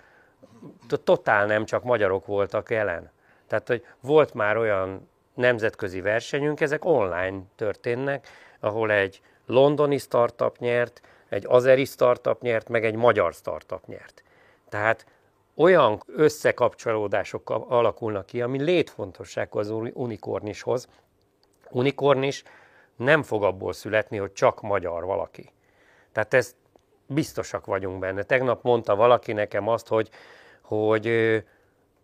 [1.05, 3.11] totál nem csak magyarok voltak jelen.
[3.47, 8.29] Tehát, hogy volt már olyan nemzetközi versenyünk, ezek online történnek,
[8.61, 14.23] ahol egy londoni startup nyert, egy azeri startup nyert, meg egy magyar startup nyert.
[14.69, 15.07] Tehát
[15.55, 20.89] olyan összekapcsolódások alakulnak ki, ami létfontosságú az unikornishoz.
[21.71, 22.43] Unikornis
[23.01, 25.53] nem fog abból születni, hogy csak magyar valaki.
[26.13, 26.57] Tehát ezt
[27.07, 28.23] biztosak vagyunk benne.
[28.23, 30.11] Tegnap mondta valaki nekem azt, hogy,
[30.61, 31.47] hogy ő,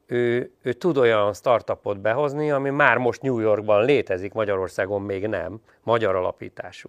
[0.06, 5.60] ő, ő tud olyan startupot behozni, ami már most New Yorkban létezik, Magyarországon még nem,
[5.82, 6.88] magyar alapítású.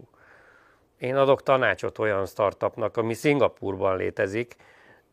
[0.97, 4.55] Én adok tanácsot olyan startupnak, ami Szingapurban létezik,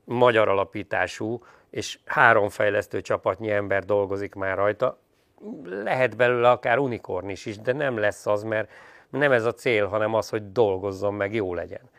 [0.04, 4.98] magyar alapítású, és három fejlesztő csapatnyi ember dolgozik már rajta,
[5.64, 8.70] lehet belőle akár unikornis is, de nem lesz az, mert
[9.10, 11.90] nem ez a cél, hanem az, hogy dolgozzon meg, jó legyen.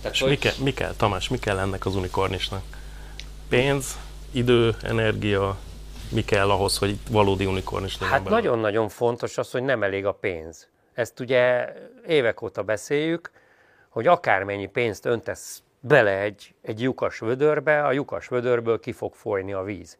[0.00, 0.30] Tehát, És hogy...
[0.30, 2.62] mi, kell, mi kell, Tamás, mi kell ennek az unikornisnak?
[3.48, 3.98] Pénz,
[4.30, 5.56] idő, energia,
[6.12, 8.08] mi kell ahhoz, hogy valódi unikornis legyen?
[8.08, 10.68] Hát nagyon-nagyon fontos az, hogy nem elég a pénz.
[10.94, 11.72] Ezt ugye
[12.06, 13.30] évek óta beszéljük,
[13.88, 19.52] hogy akármennyi pénzt öntesz bele egy, egy lyukas vödörbe, a lyukas vödörből ki fog folyni
[19.52, 19.98] a víz.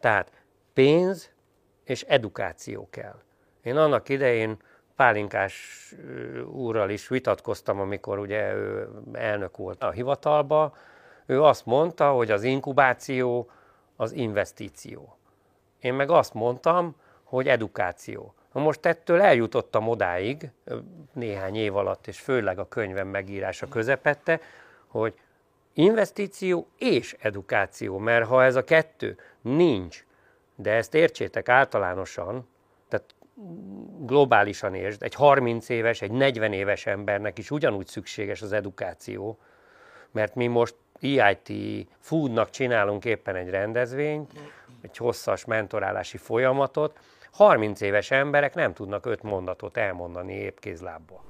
[0.00, 0.30] Tehát
[0.74, 1.30] pénz,
[1.88, 3.22] és edukáció kell.
[3.62, 4.56] Én annak idején
[4.96, 5.94] Pálinkás
[6.52, 10.76] úrral is vitatkoztam, amikor ugye ő elnök volt a hivatalba,
[11.26, 13.50] ő azt mondta, hogy az inkubáció
[13.96, 15.16] az investíció.
[15.80, 18.34] Én meg azt mondtam, hogy edukáció.
[18.52, 20.50] Na most ettől eljutottam odáig,
[21.12, 24.40] néhány év alatt, és főleg a könyvem megírása közepette,
[24.86, 25.14] hogy
[25.72, 30.06] investíció és edukáció, mert ha ez a kettő nincs,
[30.60, 32.48] de ezt értsétek általánosan,
[32.88, 33.14] tehát
[33.98, 39.38] globálisan értsd, egy 30 éves, egy 40 éves embernek is ugyanúgy szükséges az edukáció,
[40.10, 41.52] mert mi most EIT
[41.98, 44.32] Foodnak csinálunk éppen egy rendezvényt,
[44.80, 46.98] egy hosszas mentorálási folyamatot,
[47.30, 51.20] 30 éves emberek nem tudnak öt mondatot elmondani épp kézlábból.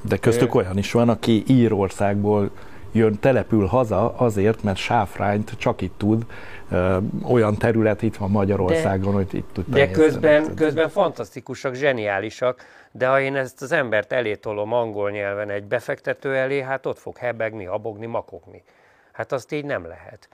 [0.00, 2.50] De köztük olyan is van, aki Írországból
[2.96, 6.26] jön, települ haza azért, mert sáfrányt csak itt tud,
[6.70, 6.96] ö,
[7.28, 13.06] olyan terület itt van Magyarországon, de, hogy itt tud De közben, közben fantasztikusak, zseniálisak, de
[13.06, 17.64] ha én ezt az embert elétolom angol nyelven egy befektető elé, hát ott fog hebegni,
[17.64, 18.62] habogni, makogni.
[19.12, 20.28] Hát azt így nem lehet.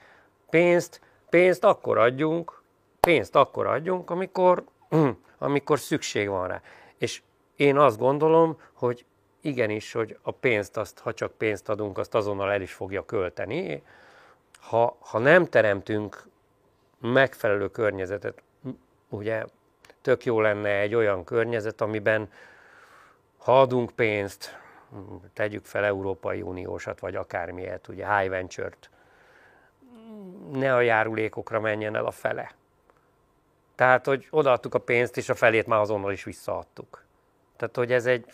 [0.49, 2.61] Pénzt, pénzt akkor adjunk,
[2.99, 4.63] pénzt akkor adjunk, amikor,
[5.37, 6.61] amikor szükség van rá.
[6.97, 7.21] És
[7.55, 9.05] én azt gondolom, hogy
[9.43, 13.83] igenis, hogy a pénzt, azt, ha csak pénzt adunk, azt azonnal el is fogja költeni.
[14.59, 16.23] Ha, ha nem teremtünk
[16.99, 18.41] megfelelő környezetet,
[19.09, 19.45] ugye
[20.01, 22.31] tök jó lenne egy olyan környezet, amiben
[23.37, 24.57] ha adunk pénzt,
[25.33, 28.89] tegyük fel Európai Uniósat, vagy akármilyet, ugye high venture-t,
[30.51, 32.51] ne a járulékokra menjen el a fele.
[33.75, 37.03] Tehát, hogy odaadtuk a pénzt, és a felét már azonnal is visszaadtuk.
[37.55, 38.25] Tehát, hogy ez egy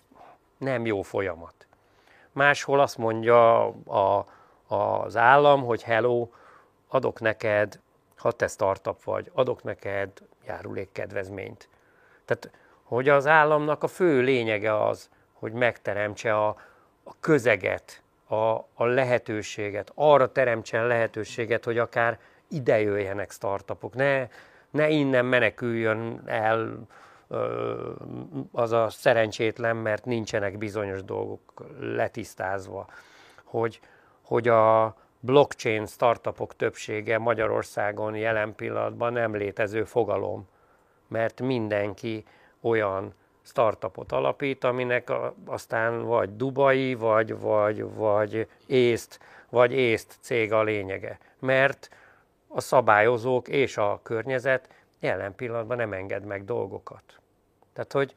[0.59, 1.67] nem jó folyamat.
[2.31, 4.25] Máshol azt mondja a,
[4.67, 6.27] az állam, hogy hello,
[6.87, 7.79] adok neked,
[8.17, 10.09] ha te startup vagy, adok neked
[10.45, 11.69] járulékkedvezményt.
[12.25, 12.51] Tehát,
[12.83, 16.47] hogy az államnak a fő lényege az, hogy megteremtse a,
[17.03, 18.35] a közeget, a,
[18.73, 24.27] a lehetőséget, arra teremtsen lehetőséget, hogy akár ide jöjjenek startupok, ne,
[24.69, 26.87] ne innen meneküljön el
[28.51, 31.41] az a szerencsétlen, mert nincsenek bizonyos dolgok
[31.79, 32.87] letisztázva,
[33.43, 33.79] hogy,
[34.21, 40.47] hogy a blockchain startupok többsége Magyarországon jelen pillanatban nem létező fogalom,
[41.07, 42.23] mert mindenki
[42.61, 45.11] olyan startupot alapít, aminek
[45.45, 51.19] aztán vagy dubai, vagy, vagy, vagy észt, vagy észt cég a lényege.
[51.39, 51.89] Mert
[52.47, 57.18] a szabályozók és a környezet jelen pillanatban nem enged meg dolgokat.
[57.79, 58.15] Tehát, hogy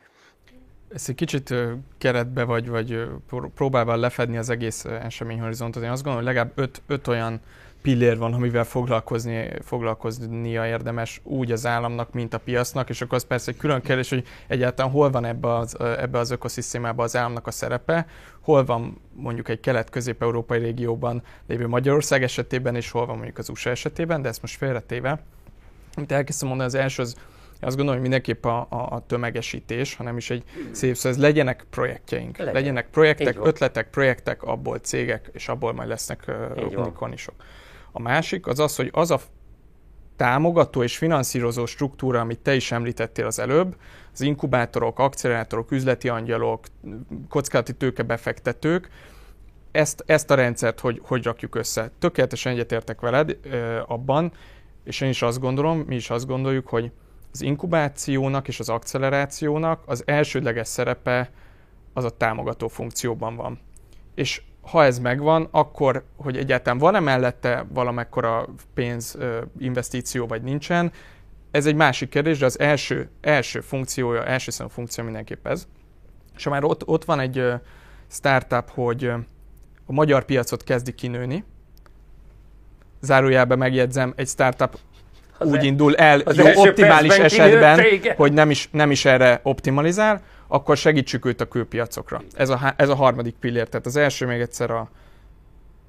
[0.94, 1.54] ezt egy kicsit
[1.98, 3.08] keretbe vagy, vagy
[3.54, 5.82] próbálva lefedni az egész eseményhorizontot.
[5.82, 7.40] Én azt gondolom, hogy legalább öt, öt olyan
[7.82, 13.24] pillér van, amivel foglalkozni, foglalkoznia érdemes úgy az államnak, mint a piacnak, és akkor az
[13.24, 17.46] persze egy külön kérdés, hogy egyáltalán hol van ebbe az, ebbe az ökoszisztémában az államnak
[17.46, 18.06] a szerepe,
[18.40, 23.70] hol van mondjuk egy kelet-közép-európai régióban lévő Magyarország esetében, és hol van mondjuk az USA
[23.70, 25.22] esetében, de ezt most félretéve.
[25.94, 27.16] Amit elkezdtem mondani, az első az
[27.64, 31.66] azt gondolom, hogy mindenképp a, a, a tömegesítés, hanem is egy szép, szóval ez legyenek
[31.70, 32.36] projektjeink.
[32.36, 32.54] Legyen.
[32.54, 37.34] Legyenek projektek, ötletek, projektek, abból cégek, és abból majd lesznek uh, unikornisok.
[37.92, 39.20] A másik az az, hogy az a
[40.16, 43.76] támogató és finanszírozó struktúra, amit te is említettél az előbb,
[44.12, 46.66] az inkubátorok, akcelerátorok, üzleti angyalok,
[47.28, 48.88] kockázati tőkebefektetők,
[49.70, 51.90] ezt, ezt a rendszert hogy, hogy rakjuk össze.
[51.98, 54.32] Tökéletesen egyetértek veled ö, abban,
[54.84, 56.90] és én is azt gondolom, mi is azt gondoljuk, hogy
[57.32, 61.30] az inkubációnak és az accelerációnak az elsődleges szerepe
[61.92, 63.58] az a támogató funkcióban van.
[64.14, 69.18] És ha ez megvan, akkor, hogy egyáltalán van-e mellette valamekkora pénz,
[69.58, 70.92] investíció, vagy nincsen,
[71.50, 75.66] ez egy másik kérdés, de az első, első funkciója, első számú funkció mindenképp ez.
[76.36, 77.44] És ha már ott, ott van egy
[78.08, 79.04] startup, hogy
[79.86, 81.44] a magyar piacot kezdi kinőni,
[83.00, 84.78] zárójelben megjegyzem, egy startup
[85.42, 87.84] az úgy e- indul el jó optimális esetben,
[88.16, 92.22] hogy nem is, nem is erre optimalizál, akkor segítsük őt a külpiacokra.
[92.34, 93.68] Ez a, ez a harmadik pillér.
[93.68, 94.90] Tehát az első még egyszer a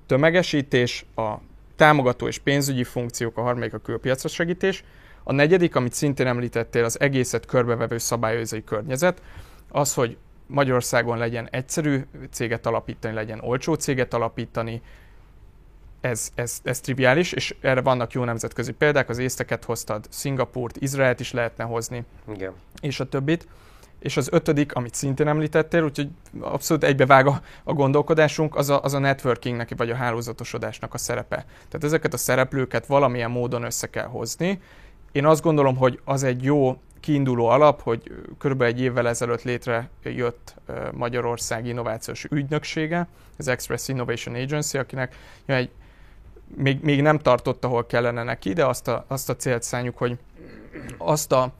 [0.06, 1.34] tömegesítés, a
[1.76, 4.84] támogató és pénzügyi funkciók, a harmadik a külpiacra segítés.
[5.24, 9.22] A negyedik, amit szintén említettél, az egészet körbevevő szabályozói környezet,
[9.72, 14.82] az, hogy Magyarországon legyen egyszerű céget alapítani, legyen olcsó céget alapítani,
[16.04, 21.20] ez, ez, ez triviális, és erre vannak jó nemzetközi példák, az észteket hoztad, Szingapurt, Izraelt
[21.20, 22.54] is lehetne hozni, Igen.
[22.82, 23.48] és a többit.
[24.00, 28.94] És az ötödik, amit szintén említettél, úgyhogy abszolút egybevág a, a gondolkodásunk, az a, az
[28.94, 31.46] a networkingnek vagy a hálózatosodásnak a szerepe.
[31.68, 34.62] Tehát ezeket a szereplőket valamilyen módon össze kell hozni.
[35.12, 40.56] Én azt gondolom, hogy az egy jó kiinduló alap, hogy körülbelül egy évvel ezelőtt létrejött
[40.92, 45.70] Magyarország innovációs ügynöksége, az Express Innovation Agency, akinek egy
[46.56, 50.18] még, még nem tartott, ahol kellene neki, de azt a, azt a célt szálljuk, hogy
[50.98, 51.54] azt a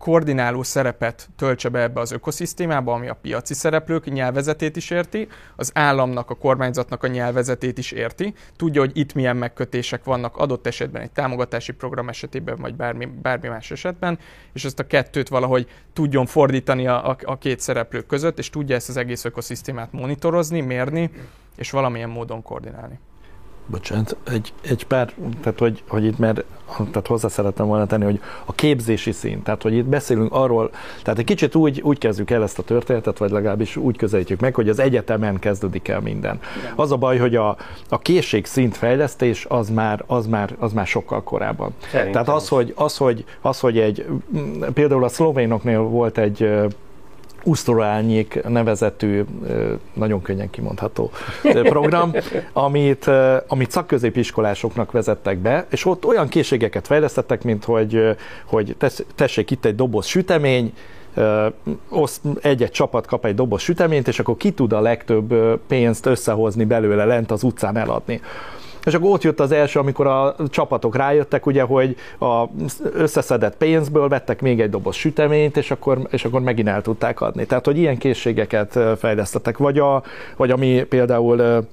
[0.00, 5.70] koordináló szerepet töltse be ebbe az ökoszisztémába, ami a piaci szereplők nyelvezetét is érti, az
[5.74, 11.02] államnak, a kormányzatnak a nyelvezetét is érti, tudja, hogy itt milyen megkötések vannak adott esetben
[11.02, 14.18] egy támogatási program esetében, vagy bármi, bármi más esetben,
[14.52, 18.74] és ezt a kettőt valahogy tudjon fordítani a, a, a két szereplő között, és tudja
[18.74, 21.10] ezt az egész ökoszisztémát monitorozni, mérni,
[21.56, 22.98] és valamilyen módon koordinálni.
[23.70, 26.44] Bocsánat, egy, egy pár, tehát hogy, hogy itt mert
[26.76, 30.70] tehát hozzá szerettem volna tenni, hogy a képzési szint, tehát hogy itt beszélünk arról,
[31.02, 34.54] tehát egy kicsit úgy, úgy kezdjük el ezt a történetet, vagy legalábbis úgy közelítjük meg,
[34.54, 36.40] hogy az egyetemen kezdődik el minden.
[36.74, 37.56] Az a baj, hogy a,
[37.88, 41.74] a készség szint fejlesztés az már, az már, az már sokkal korábban.
[41.90, 44.06] Szerintem tehát az, hogy, az, hogy, az, hogy egy,
[44.74, 46.50] például a szlovénoknél volt egy
[47.44, 49.24] Usztorálnyék nevezetű,
[49.92, 51.10] nagyon könnyen kimondható
[51.62, 52.12] program,
[52.52, 53.10] amit,
[53.46, 58.76] amit szakközépiskolásoknak vezettek be, és ott olyan készségeket fejlesztettek, mint hogy, hogy
[59.14, 60.72] tessék itt egy doboz sütemény,
[62.40, 65.34] egy-egy csapat kap egy doboz süteményt, és akkor ki tud a legtöbb
[65.68, 68.20] pénzt összehozni belőle lent az utcán eladni.
[68.84, 72.44] És akkor ott jött az első, amikor a csapatok rájöttek, ugye, hogy a
[72.92, 77.46] összeszedett pénzből vettek még egy doboz süteményt, és akkor, és akkor megint el tudták adni.
[77.46, 79.58] Tehát, hogy ilyen készségeket fejlesztettek.
[79.58, 80.02] Vagy, a,
[80.36, 81.66] vagy ami például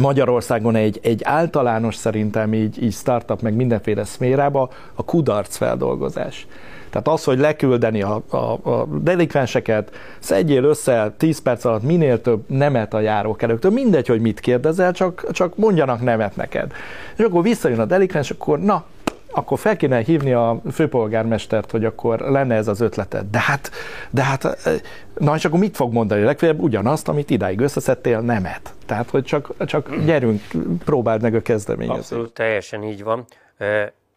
[0.00, 6.46] Magyarországon egy, egy általános szerintem így, így startup meg mindenféle szmérába a kudarc feldolgozás.
[6.90, 12.44] Tehát az, hogy leküldeni a, a, a delikvenseket, szedjél össze 10 perc alatt minél több
[12.46, 16.72] nemet a járókelőktől, mindegy, hogy mit kérdezel, csak, csak mondjanak nemet neked.
[17.16, 18.84] És akkor visszajön a delikvens, akkor na,
[19.32, 23.26] akkor fel kéne hívni a főpolgármestert, hogy akkor lenne ez az ötleted.
[23.30, 23.70] De hát,
[24.10, 24.70] de hát,
[25.18, 26.22] na és akkor mit fog mondani?
[26.22, 28.74] Legfeljebb ugyanazt, amit idáig összeszedtél, nemet.
[28.86, 30.40] Tehát, hogy csak, csak gyerünk,
[30.84, 32.10] próbáld meg a kezdeményezést.
[32.10, 33.24] Abszolút, teljesen így van.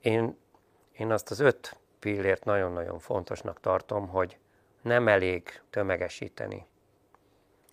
[0.02, 0.38] Én,
[0.98, 4.38] én azt az öt pillért nagyon-nagyon fontosnak tartom, hogy
[4.82, 6.66] nem elég tömegesíteni,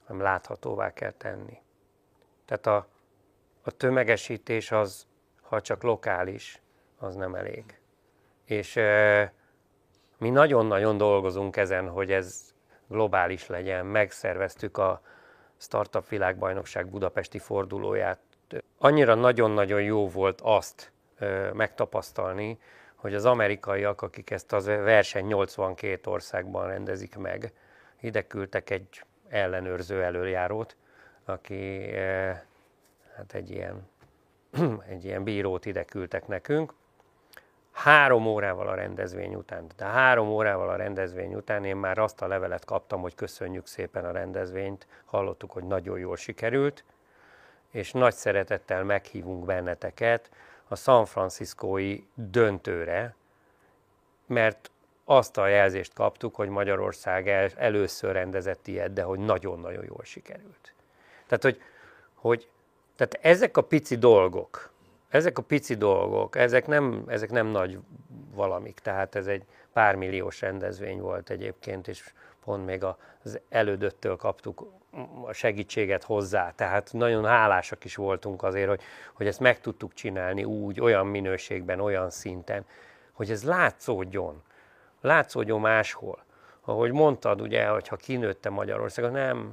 [0.07, 1.59] hanem láthatóvá kell tenni.
[2.45, 2.87] Tehát a,
[3.63, 5.07] a tömegesítés az,
[5.43, 6.63] ha csak lokális,
[6.99, 7.81] az nem elég.
[8.45, 9.33] És e,
[10.19, 12.55] mi nagyon-nagyon dolgozunk ezen, hogy ez
[12.87, 13.87] globális legyen.
[13.87, 15.01] Megszerveztük a
[15.57, 18.21] Startup Világbajnokság budapesti fordulóját.
[18.79, 22.59] Annyira nagyon-nagyon jó volt azt e, megtapasztalni,
[23.01, 27.53] hogy az amerikaiak, akik ezt az verseny 82 országban rendezik meg,
[28.01, 30.77] ide küldtek egy ellenőrző előjárót,
[31.25, 32.45] aki e,
[33.17, 33.89] hát egy ilyen,
[34.93, 36.73] egy ilyen bírót ide küldtek nekünk,
[37.71, 39.67] három órával a rendezvény után.
[39.77, 44.05] De három órával a rendezvény után én már azt a levelet kaptam, hogy köszönjük szépen
[44.05, 46.85] a rendezvényt, hallottuk, hogy nagyon jól sikerült,
[47.71, 50.31] és nagy szeretettel meghívunk benneteket
[50.71, 53.15] a San Franciscói döntőre,
[54.27, 54.71] mert
[55.05, 60.75] azt a jelzést kaptuk, hogy Magyarország el, először rendezett ilyet, de hogy nagyon-nagyon jól sikerült.
[61.27, 61.63] Tehát, hogy,
[62.15, 62.49] hogy
[62.97, 64.73] tehát ezek a pici dolgok,
[65.09, 67.79] ezek a pici dolgok, ezek nem, ezek nem nagy
[68.35, 72.13] valamik, tehát ez egy pár milliós rendezvény volt egyébként, és
[72.45, 74.73] pont még az elődöttől kaptuk
[75.27, 78.81] a segítséget hozzá, tehát nagyon hálásak is voltunk azért, hogy,
[79.13, 82.65] hogy ezt meg tudtuk csinálni úgy, olyan minőségben, olyan szinten,
[83.13, 84.43] hogy ez látszódjon,
[85.01, 86.25] látszódjon máshol.
[86.61, 89.53] Ahogy mondtad, ugye, hogy ha kinőtte Magyarországot, nem,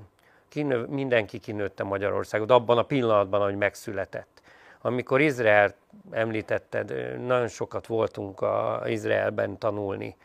[0.50, 4.42] kinő, mindenki kinőtte Magyarországot abban a pillanatban, hogy megszületett.
[4.82, 5.74] Amikor Izrael
[6.12, 10.16] említetted, nagyon sokat voltunk a Izraelben tanulni,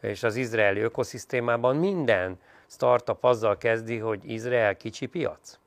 [0.00, 2.38] és az izraeli ökoszisztémában minden
[2.68, 5.58] startup azzal kezdi, hogy Izrael kicsi piac.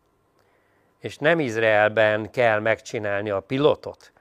[0.99, 4.11] És nem Izraelben kell megcsinálni a pilotot,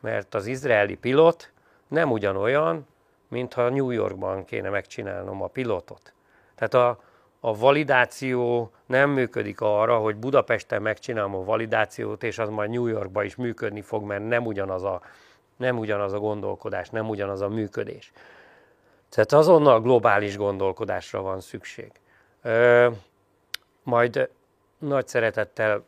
[0.00, 1.52] mert az izraeli pilot
[1.88, 2.86] nem ugyanolyan,
[3.28, 6.12] mintha New Yorkban kéne megcsinálnom a pilotot.
[6.54, 7.02] Tehát a,
[7.40, 13.24] a validáció nem működik arra, hogy Budapesten megcsinálom a validációt, és az majd New Yorkban
[13.24, 15.00] is működni fog, mert nem ugyanaz a,
[15.56, 18.12] nem ugyanaz a gondolkodás, nem ugyanaz a működés.
[19.08, 21.92] Tehát azonnal globális gondolkodásra van szükség.
[23.82, 24.30] Majd
[24.78, 25.84] nagy szeretettel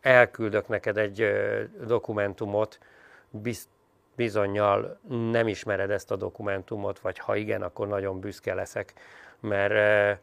[0.00, 1.32] elküldök neked egy
[1.86, 2.78] dokumentumot,
[3.30, 3.68] biz,
[4.14, 4.98] bizonyal
[5.30, 8.92] nem ismered ezt a dokumentumot, vagy ha igen, akkor nagyon büszke leszek,
[9.40, 10.18] mert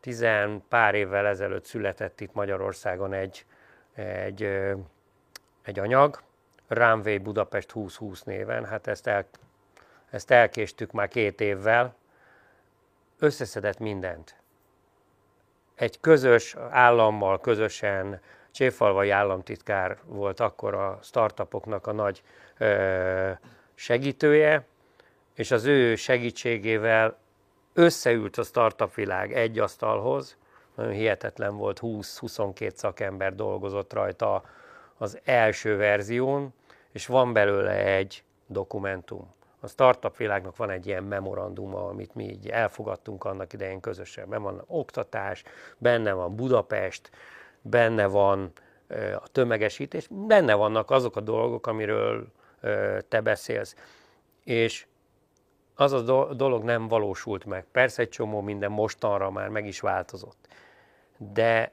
[0.00, 3.44] tizen pár évvel ezelőtt született itt Magyarországon egy,
[3.94, 4.42] egy,
[5.62, 6.22] egy anyag,
[6.68, 9.26] Runway Budapest 2020 néven, hát ezt, el,
[10.10, 11.94] ezt elkéstük már két évvel,
[13.18, 14.41] összeszedett mindent.
[15.82, 18.20] Egy közös állammal közösen
[18.50, 22.22] Cséfalvai államtitkár volt akkor a startupoknak a nagy
[23.74, 24.66] segítője,
[25.34, 27.18] és az ő segítségével
[27.72, 30.36] összeült a startup világ egy asztalhoz,
[30.74, 34.44] nagyon hihetetlen volt, 20-22 szakember dolgozott rajta
[34.98, 36.54] az első verzión,
[36.92, 39.34] és van belőle egy dokumentum.
[39.64, 44.28] A startup világnak van egy ilyen memoranduma, amit mi így elfogadtunk annak idején közösen.
[44.28, 45.42] Benne van oktatás,
[45.78, 47.10] benne van Budapest,
[47.60, 48.52] benne van
[49.14, 52.32] a tömegesítés, benne vannak azok a dolgok, amiről
[53.08, 53.76] te beszélsz.
[54.44, 54.86] És
[55.74, 57.64] az a dolog nem valósult meg.
[57.72, 60.48] Persze egy csomó minden mostanra már meg is változott.
[61.16, 61.72] De,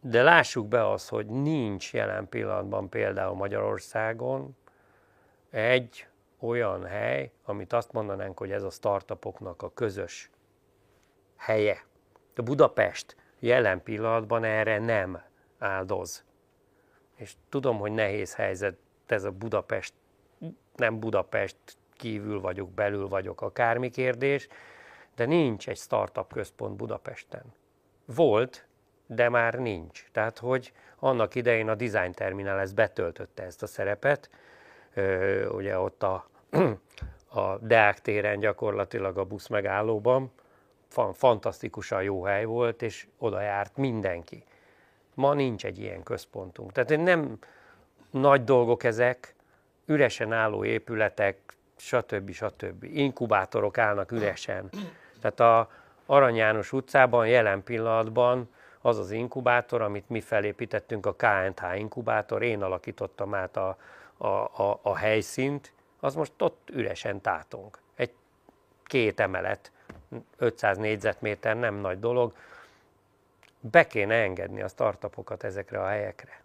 [0.00, 4.56] de lássuk be azt, hogy nincs jelen pillanatban például Magyarországon
[5.50, 6.06] egy
[6.44, 10.30] olyan hely, amit azt mondanánk, hogy ez a startupoknak a közös
[11.36, 11.84] helye.
[12.34, 15.22] De Budapest jelen pillanatban erre nem
[15.58, 16.24] áldoz.
[17.16, 18.76] És tudom, hogy nehéz helyzet
[19.06, 19.94] ez a Budapest,
[20.76, 21.56] nem Budapest
[21.92, 24.48] kívül vagyok, belül vagyok, akármi kérdés,
[25.14, 27.54] de nincs egy startup központ Budapesten.
[28.04, 28.66] Volt,
[29.06, 30.04] de már nincs.
[30.12, 34.30] Tehát, hogy annak idején a Design Terminal ezt betöltötte ezt a szerepet,
[35.50, 36.28] ugye ott a,
[37.28, 40.32] a Deák téren gyakorlatilag a busz megállóban,
[41.12, 44.44] fantasztikusan jó hely volt, és oda járt mindenki.
[45.14, 46.72] Ma nincs egy ilyen központunk.
[46.72, 47.38] Tehát nem,
[48.10, 49.34] nagy dolgok ezek,
[49.86, 51.38] üresen álló épületek,
[51.76, 52.30] stb.
[52.30, 52.84] stb.
[52.84, 54.68] Inkubátorok állnak üresen.
[55.20, 55.70] Tehát a
[56.06, 58.48] Arany János utcában jelen pillanatban
[58.80, 63.76] az az inkubátor, amit mi felépítettünk, a KNH inkubátor, én alakítottam át a,
[64.16, 65.72] a, a, a helyszínt,
[66.04, 67.78] az most ott üresen tátunk.
[67.96, 68.10] Egy
[68.84, 69.70] két emelet,
[70.36, 72.32] 500 négyzetméter, nem nagy dolog.
[73.60, 76.42] Be kéne engedni a startupokat ezekre a helyekre.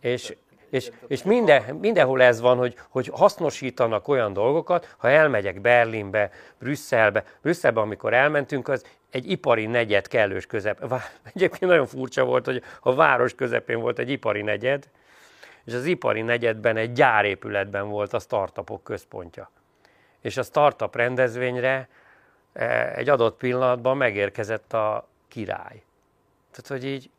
[0.00, 0.36] És,
[0.70, 7.24] és, és minden, mindenhol ez van, hogy, hogy hasznosítanak olyan dolgokat, ha elmegyek Berlinbe, Brüsszelbe,
[7.42, 10.92] Brüsszelbe, amikor elmentünk, az egy ipari negyed kellős közep.
[11.34, 14.88] Egyébként nagyon furcsa volt, hogy a város közepén volt egy ipari negyed,
[15.64, 19.50] és az ipari negyedben egy gyárépületben volt a startupok központja.
[20.20, 21.88] És a startup rendezvényre
[22.52, 25.82] e, egy adott pillanatban megérkezett a király.
[26.50, 27.10] Tehát, hogy így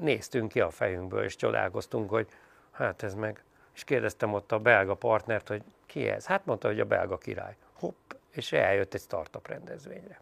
[0.00, 2.28] néztünk ki a fejünkből, és csodálkoztunk, hogy
[2.70, 3.42] hát ez meg,
[3.74, 6.26] és kérdeztem ott a belga partnert, hogy ki ez?
[6.26, 7.56] Hát mondta, hogy a belga király.
[7.72, 10.20] Hopp, és eljött egy startup rendezvényre.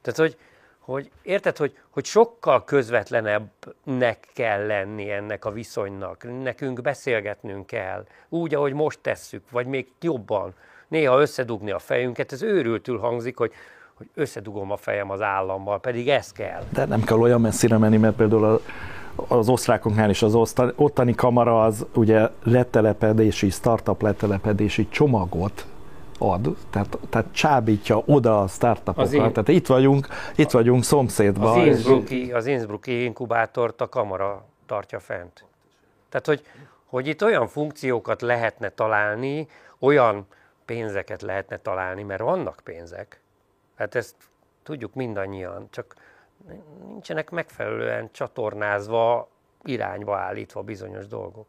[0.00, 0.38] Tehát, hogy,
[0.86, 6.42] hogy érted, hogy, hogy sokkal közvetlenebbnek kell lenni ennek a viszonynak.
[6.42, 10.54] Nekünk beszélgetnünk kell, úgy, ahogy most tesszük, vagy még jobban.
[10.88, 13.52] Néha összedugni a fejünket, ez őrültül hangzik, hogy
[13.94, 16.62] hogy összedugom a fejem az állammal, pedig ez kell.
[16.72, 18.60] De nem kell olyan messzire menni, mert például a,
[19.34, 20.34] az osztrákoknál is az
[20.76, 25.66] ottani kamara az ugye letelepedési, startup letelepedési csomagot
[26.18, 29.12] ad, tehát, tehát csábítja oda a startupokat.
[29.12, 30.06] Én, tehát itt vagyunk,
[30.36, 31.58] itt vagyunk szomszédban.
[31.58, 35.44] Az Innsbrucki, az Innsbrucki inkubátort a kamara tartja fent.
[36.08, 36.46] Tehát, hogy,
[36.86, 39.48] hogy itt olyan funkciókat lehetne találni,
[39.78, 40.26] olyan
[40.64, 43.20] pénzeket lehetne találni, mert vannak pénzek.
[43.76, 44.14] Hát ezt
[44.62, 45.94] tudjuk mindannyian, csak
[46.86, 49.28] nincsenek megfelelően csatornázva,
[49.64, 51.46] irányba állítva bizonyos dolgok.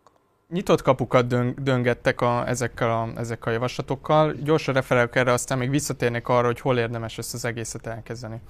[0.50, 4.34] Nyitott kapukat döng, döngettek a, ezekkel, a, ezekkel a javaslatokkal.
[4.34, 8.42] Gyorsan referálok erre, aztán még visszatérnék arra, hogy hol érdemes ezt az egészet elkezdeni.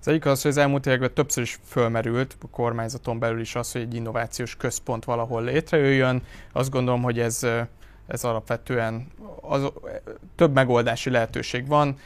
[0.00, 3.72] Az egyik az, hogy az elmúlt években többször is fölmerült a kormányzaton belül is az,
[3.72, 6.22] hogy egy innovációs központ valahol létrejöjjön.
[6.52, 7.46] Azt gondolom, hogy ez,
[8.06, 9.06] ez alapvetően
[9.40, 9.72] az,
[10.36, 11.96] több megoldási lehetőség van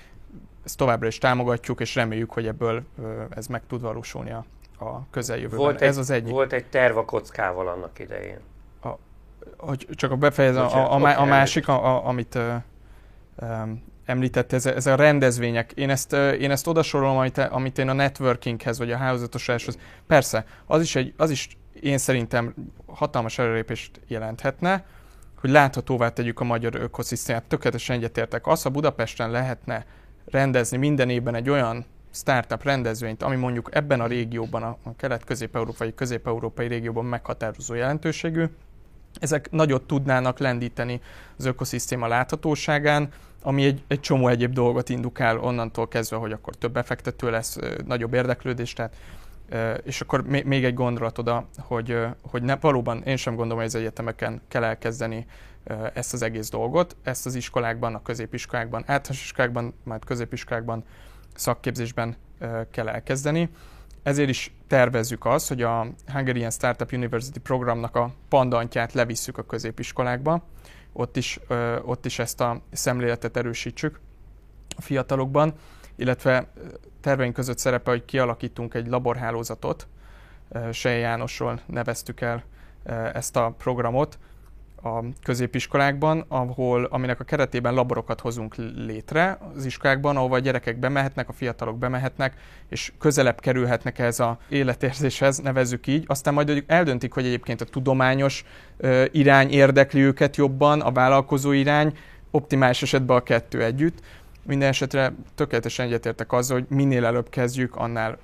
[0.64, 2.82] ezt továbbra is támogatjuk, és reméljük, hogy ebből
[3.30, 4.44] ez meg tud valósulni a,
[4.84, 5.58] a közeljövőben.
[5.58, 6.32] Volt ez egy, az egyik.
[6.32, 8.38] Volt egy terv a kockával annak idején.
[9.56, 12.54] Hogy csak a befejezem, a, a, a, másik, a, a, amit uh,
[13.40, 15.72] um, említett, ez, ez a rendezvények.
[15.72, 19.78] Én ezt, én ezt odasorolom, amit, amit én a networkinghez, vagy a hálózatosáshoz.
[20.06, 22.54] Persze, az is, egy, az is én szerintem
[22.86, 24.84] hatalmas előrépést jelenthetne,
[25.40, 27.42] hogy láthatóvá tegyük a magyar ökoszisztémát.
[27.42, 28.46] Tökéletesen egyetértek.
[28.46, 29.84] Az, ha Budapesten lehetne
[30.24, 36.66] rendezni minden évben egy olyan startup rendezvényt, ami mondjuk ebben a régióban, a kelet-közép-európai, közép-európai
[36.66, 38.44] régióban meghatározó jelentőségű,
[39.20, 41.00] ezek nagyot tudnának lendíteni
[41.38, 43.08] az ökoszisztéma láthatóságán,
[43.42, 48.14] ami egy, egy csomó egyéb dolgot indukál onnantól kezdve, hogy akkor több befektető lesz, nagyobb
[48.14, 48.96] érdeklődés, tehát
[49.84, 53.74] és akkor még egy gondolat oda, hogy, hogy ne, valóban én sem gondolom, hogy az
[53.74, 55.26] egyetemeken kell elkezdeni
[55.94, 60.84] ezt az egész dolgot, ezt az iskolákban, a középiskolákban, általános iskolákban, majd középiskolákban,
[61.34, 62.16] szakképzésben
[62.70, 63.48] kell elkezdeni.
[64.02, 70.42] Ezért is tervezzük azt, hogy a Hungarian Startup University programnak a pandantját levisszük a középiskolákba,
[70.92, 71.40] ott is,
[71.84, 74.00] ott is ezt a szemléletet erősítsük
[74.76, 75.54] a fiatalokban,
[75.96, 76.46] illetve
[77.00, 79.86] terveink között szerepel, hogy kialakítunk egy laborhálózatot,
[80.70, 82.44] Sej Jánosról neveztük el
[83.12, 84.18] ezt a programot,
[84.82, 91.28] a középiskolákban, ahol, aminek a keretében laborokat hozunk létre az iskolákban, ahova a gyerekek bemehetnek,
[91.28, 92.36] a fiatalok bemehetnek,
[92.68, 96.04] és közelebb kerülhetnek ez a életérzéshez, nevezzük így.
[96.06, 98.44] Aztán majd eldöntik, hogy egyébként a tudományos
[99.10, 101.96] irány érdekli őket jobban, a vállalkozó irány,
[102.30, 104.00] optimális esetben a kettő együtt.
[104.42, 108.18] Minden esetre tökéletesen egyetértek azzal, hogy minél előbb kezdjük, annál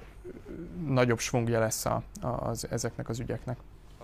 [0.87, 3.57] nagyobb svungja lesz a, a, az, ezeknek az ügyeknek.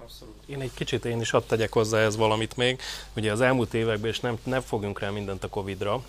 [0.04, 0.34] Abszolút.
[0.46, 2.80] Én egy kicsit én is hadd tegyek hozzá ez valamit még.
[3.16, 6.02] Ugye az elmúlt években, és nem, nem fogunk rá mindent a Covid-ra,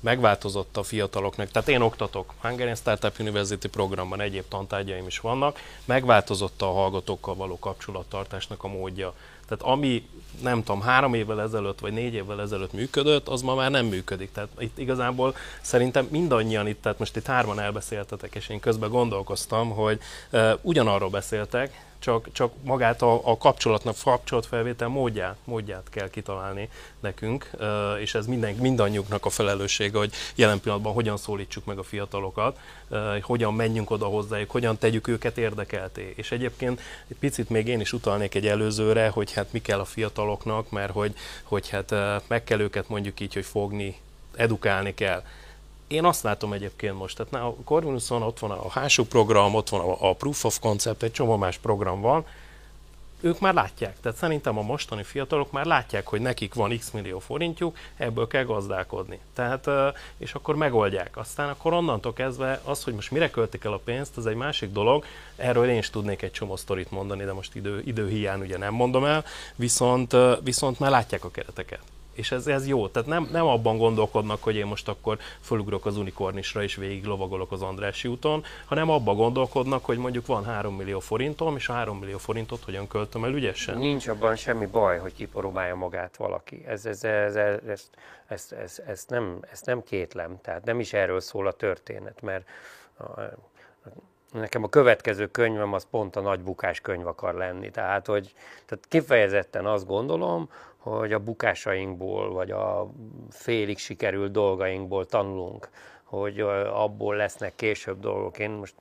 [0.00, 6.62] megváltozott a fiataloknak, tehát én oktatok, Hungarian Startup University programban egyéb tantárgyaim is vannak, megváltozott
[6.62, 9.14] a hallgatókkal való kapcsolattartásnak a módja.
[9.48, 10.08] Tehát ami,
[10.42, 14.32] nem tudom, három évvel ezelőtt, vagy négy évvel ezelőtt működött, az ma már nem működik.
[14.32, 19.70] Tehát itt igazából szerintem mindannyian itt, tehát most itt hárman elbeszéltetek, és én közben gondolkoztam,
[19.70, 20.00] hogy
[20.32, 26.68] uh, ugyanarról beszéltek, csak, csak magát a, a kapcsolatnak, kapcsolatfelvétel módját, módját kell kitalálni
[27.00, 27.50] nekünk,
[28.00, 32.58] és ez minden, mindannyiunknak a felelőssége, hogy jelen pillanatban hogyan szólítsuk meg a fiatalokat,
[33.20, 36.12] hogyan menjünk oda hozzájuk, hogyan tegyük őket érdekelté.
[36.16, 39.84] És egyébként egy picit még én is utalnék egy előzőre, hogy hát mi kell a
[39.84, 41.94] fiataloknak, mert hogy, hogy hát
[42.28, 43.96] meg kell őket mondjuk így, hogy fogni,
[44.36, 45.22] edukálni kell
[45.86, 49.80] én azt látom egyébként most, tehát a Corvinuson ott van a Hású program, ott van
[49.80, 52.24] a, a Proof of Concept, egy csomó más program van,
[53.20, 54.00] ők már látják.
[54.00, 58.44] Tehát szerintem a mostani fiatalok már látják, hogy nekik van x millió forintjuk, ebből kell
[58.44, 59.18] gazdálkodni.
[59.34, 59.70] Tehát,
[60.16, 61.16] és akkor megoldják.
[61.16, 64.72] Aztán akkor onnantól kezdve az, hogy most mire költik el a pénzt, az egy másik
[64.72, 65.04] dolog.
[65.36, 68.74] Erről én is tudnék egy csomó sztorit mondani, de most idő, idő hiány ugye nem
[68.74, 69.24] mondom el,
[69.54, 71.80] viszont, viszont már látják a kereteket
[72.16, 72.88] és ez, ez jó.
[72.88, 77.52] Tehát nem, nem abban gondolkodnak, hogy én most akkor fölugrok az unikornisra és végig lovagolok
[77.52, 81.98] az Andrási úton, hanem abban gondolkodnak, hogy mondjuk van 3 millió forintom, és a 3
[81.98, 83.78] millió forintot hogyan költöm el ügyesen.
[83.78, 86.64] Nincs abban semmi baj, hogy kipróbálja magát valaki.
[86.66, 87.90] Ez, ez, ez, ez, ez,
[88.26, 92.48] ez, ez, ez, nem, ez nem kétlem, tehát nem is erről szól a történet, mert
[94.32, 97.70] nekem a következő könyvem az pont a nagy bukás könyv akar lenni.
[97.70, 98.34] Tehát, hogy
[98.66, 100.50] tehát kifejezetten azt gondolom,
[100.90, 102.90] hogy a bukásainkból, vagy a
[103.30, 105.68] félig sikerült dolgainkból tanulunk,
[106.02, 106.40] hogy
[106.72, 108.38] abból lesznek később dolgok.
[108.38, 108.74] Én most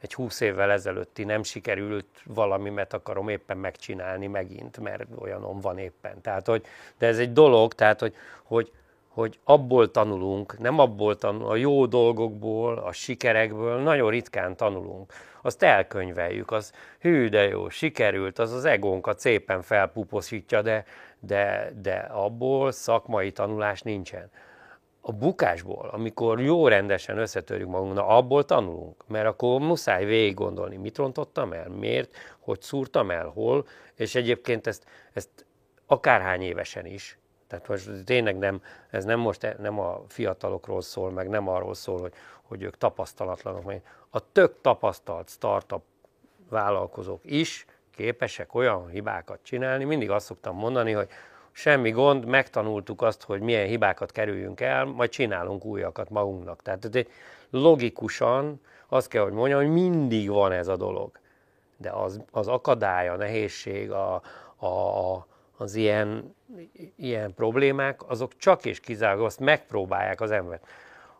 [0.00, 6.20] egy húsz évvel ezelőtti nem sikerült valamimet akarom éppen megcsinálni megint, mert olyanom van éppen.
[6.20, 6.64] Tehát, hogy,
[6.98, 8.72] de ez egy dolog, tehát, hogy, hogy,
[9.08, 15.12] hogy abból tanulunk, nem abból tanulunk, a jó dolgokból, a sikerekből nagyon ritkán tanulunk.
[15.42, 20.84] Azt elkönyveljük, az hű, de jó, sikerült, az az egónkat szépen felpuposítja, de,
[21.26, 24.30] de, de abból szakmai tanulás nincsen.
[25.00, 30.96] A bukásból, amikor jó rendesen összetörjük magunknak, abból tanulunk, mert akkor muszáj végig gondolni, mit
[30.96, 35.46] rontottam el, miért, hogy szúrtam el, hol, és egyébként ezt, ezt
[35.86, 41.28] akárhány évesen is, tehát most tényleg nem, ez nem most nem a fiatalokról szól, meg
[41.28, 42.12] nem arról szól, hogy,
[42.42, 43.72] hogy ők tapasztalatlanok,
[44.10, 45.82] a tök tapasztalt startup
[46.48, 47.66] vállalkozók is
[47.96, 49.84] képesek olyan hibákat csinálni.
[49.84, 51.08] Mindig azt szoktam mondani, hogy
[51.52, 56.62] semmi gond, megtanultuk azt, hogy milyen hibákat kerüljünk el, majd csinálunk újakat magunknak.
[56.62, 57.06] Tehát
[57.50, 61.10] logikusan azt kell, hogy mondjam, hogy mindig van ez a dolog.
[61.76, 64.14] De az, az akadály, a nehézség, a,
[64.56, 65.26] a,
[65.56, 66.34] az ilyen,
[66.96, 70.66] ilyen problémák, azok csak és kizárólag azt megpróbálják az embert.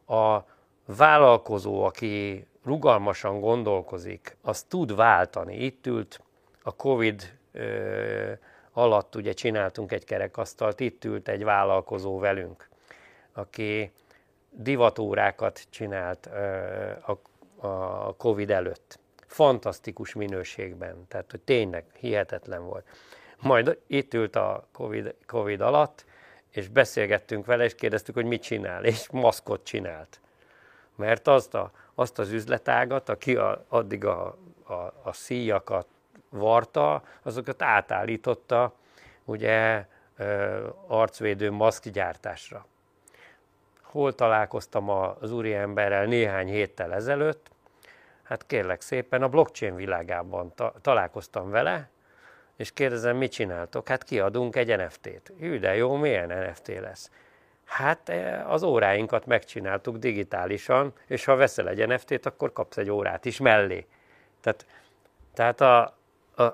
[0.06, 0.38] A
[0.86, 5.56] vállalkozó, aki rugalmasan gondolkozik, az tud váltani.
[5.56, 6.20] Itt ült
[6.66, 7.38] a Covid
[8.72, 12.68] alatt ugye csináltunk egy kerekasztalt, itt ült egy vállalkozó velünk,
[13.32, 13.92] aki
[14.50, 16.26] divatórákat csinált
[17.06, 17.18] a,
[17.66, 18.98] a Covid előtt.
[19.26, 22.86] Fantasztikus minőségben, tehát hogy tényleg hihetetlen volt.
[23.40, 26.04] Majd itt ült a COVID, COVID alatt,
[26.50, 30.20] és beszélgettünk vele, és kérdeztük, hogy mit csinál, és maszkot csinált.
[30.96, 35.86] Mert azt, a, azt az üzletágat, aki a, addig a, a, a szíjakat,
[36.34, 38.74] varta, azokat átállította
[39.24, 39.86] ugye
[40.86, 42.66] arcvédő maszkgyártásra.
[43.82, 47.50] Hol találkoztam az úriemberrel néhány héttel ezelőtt,
[48.22, 51.88] hát kérlek szépen a blockchain világában ta- találkoztam vele,
[52.56, 53.88] és kérdezem, mit csináltok?
[53.88, 55.32] Hát kiadunk egy NFT-t.
[55.38, 57.10] Hű, de jó, milyen NFT lesz?
[57.64, 58.12] Hát
[58.46, 63.86] az óráinkat megcsináltuk digitálisan, és ha veszel egy NFT-t, akkor kapsz egy órát is mellé.
[64.40, 64.66] Tehát,
[65.34, 65.96] tehát a,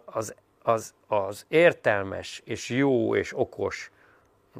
[0.04, 3.90] az, az, az értelmes és jó és okos,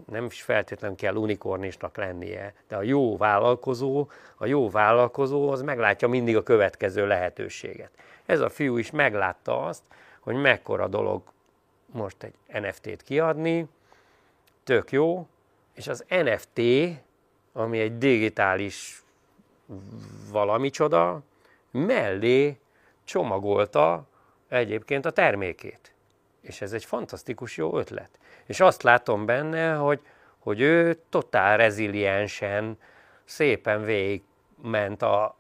[0.07, 6.09] nem is feltétlenül kell unikornisnak lennie, de a jó vállalkozó, a jó vállalkozó az meglátja
[6.09, 7.91] mindig a következő lehetőséget.
[8.27, 9.83] Ez a fiú is meglátta azt,
[10.21, 11.23] hogy mekkora dolog
[11.87, 13.67] most egy NFT-t kiadni,
[14.65, 15.27] tök jó,
[15.75, 16.61] és az NFT,
[17.53, 19.03] ami egy digitális
[20.31, 21.21] valami csoda,
[21.71, 22.59] mellé
[23.05, 24.07] csomagolta
[24.59, 25.93] egyébként a termékét.
[26.41, 28.11] És ez egy fantasztikus jó ötlet.
[28.47, 30.01] És azt látom benne, hogy,
[30.39, 32.79] hogy ő totál reziliensen,
[33.25, 34.23] szépen végig
[34.63, 35.37] ment a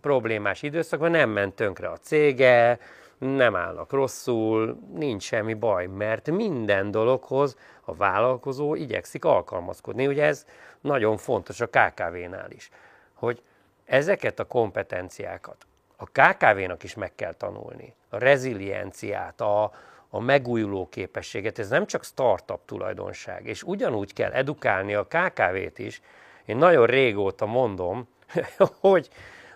[0.00, 2.78] problémás időszakban, nem ment tönkre a cége,
[3.18, 10.06] nem állnak rosszul, nincs semmi baj, mert minden dologhoz a vállalkozó igyekszik alkalmazkodni.
[10.06, 10.46] Ugye ez
[10.80, 12.70] nagyon fontos a KKV-nál is,
[13.14, 13.42] hogy
[13.84, 15.67] ezeket a kompetenciákat
[16.00, 17.94] a KKV-nak is meg kell tanulni.
[18.08, 19.72] A rezilienciát, a,
[20.08, 26.00] a megújuló képességet, ez nem csak startup tulajdonság, és ugyanúgy kell edukálni a KKV-t is.
[26.44, 28.08] Én nagyon régóta mondom,
[28.80, 29.08] hogy,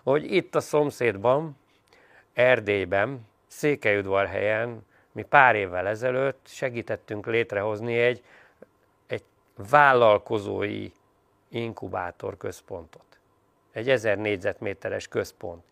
[0.02, 1.56] hogy itt a szomszédban,
[2.32, 8.22] Erdélyben Székelyudvarhelyen mi pár évvel ezelőtt segítettünk létrehozni egy,
[9.06, 9.24] egy
[9.70, 10.90] vállalkozói
[11.48, 13.04] inkubátor központot.
[13.72, 15.62] Egy ezer négyzetméteres központ.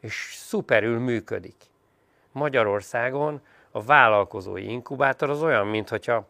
[0.00, 1.56] És szuperül működik.
[2.32, 3.40] Magyarországon
[3.70, 6.26] a vállalkozói inkubátor az olyan, mintha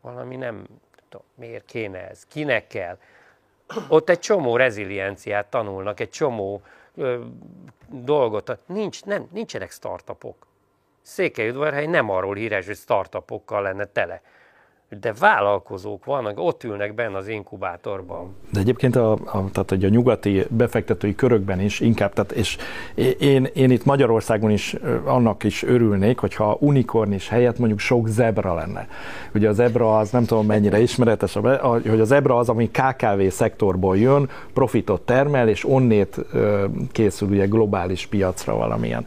[0.00, 0.66] valami nem
[1.08, 2.98] tudom, miért kéne ez, kinek kell.
[3.88, 6.62] Ott egy csomó rezilienciát tanulnak, egy csomó
[6.94, 7.24] ö,
[7.88, 8.58] dolgot.
[8.66, 10.46] Nincs, nem, nincsenek startupok.
[11.02, 14.22] Székelyudvarhely nem arról híres, hogy startupokkal lenne tele
[14.88, 18.34] de vállalkozók vannak, ott ülnek benne az inkubátorban.
[18.52, 22.56] De egyébként a, a, tehát, hogy a nyugati befektetői körökben is inkább, tehát, és
[23.18, 28.88] én, én itt Magyarországon is annak is örülnék, hogyha unikornis helyett mondjuk sok zebra lenne.
[29.34, 31.32] Ugye a zebra az nem tudom mennyire ismeretes,
[31.88, 36.20] hogy a zebra az, ami KKV szektorból jön, profitot termel, és onnét
[36.92, 39.06] készül ugye globális piacra valamilyen.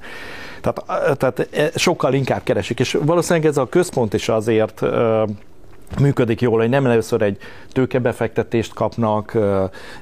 [0.61, 4.83] Tehát, tehát sokkal inkább keresik, és valószínűleg ez a központ is azért
[5.99, 7.37] működik jól, hogy nem először egy
[7.71, 9.37] tőkebefektetést kapnak,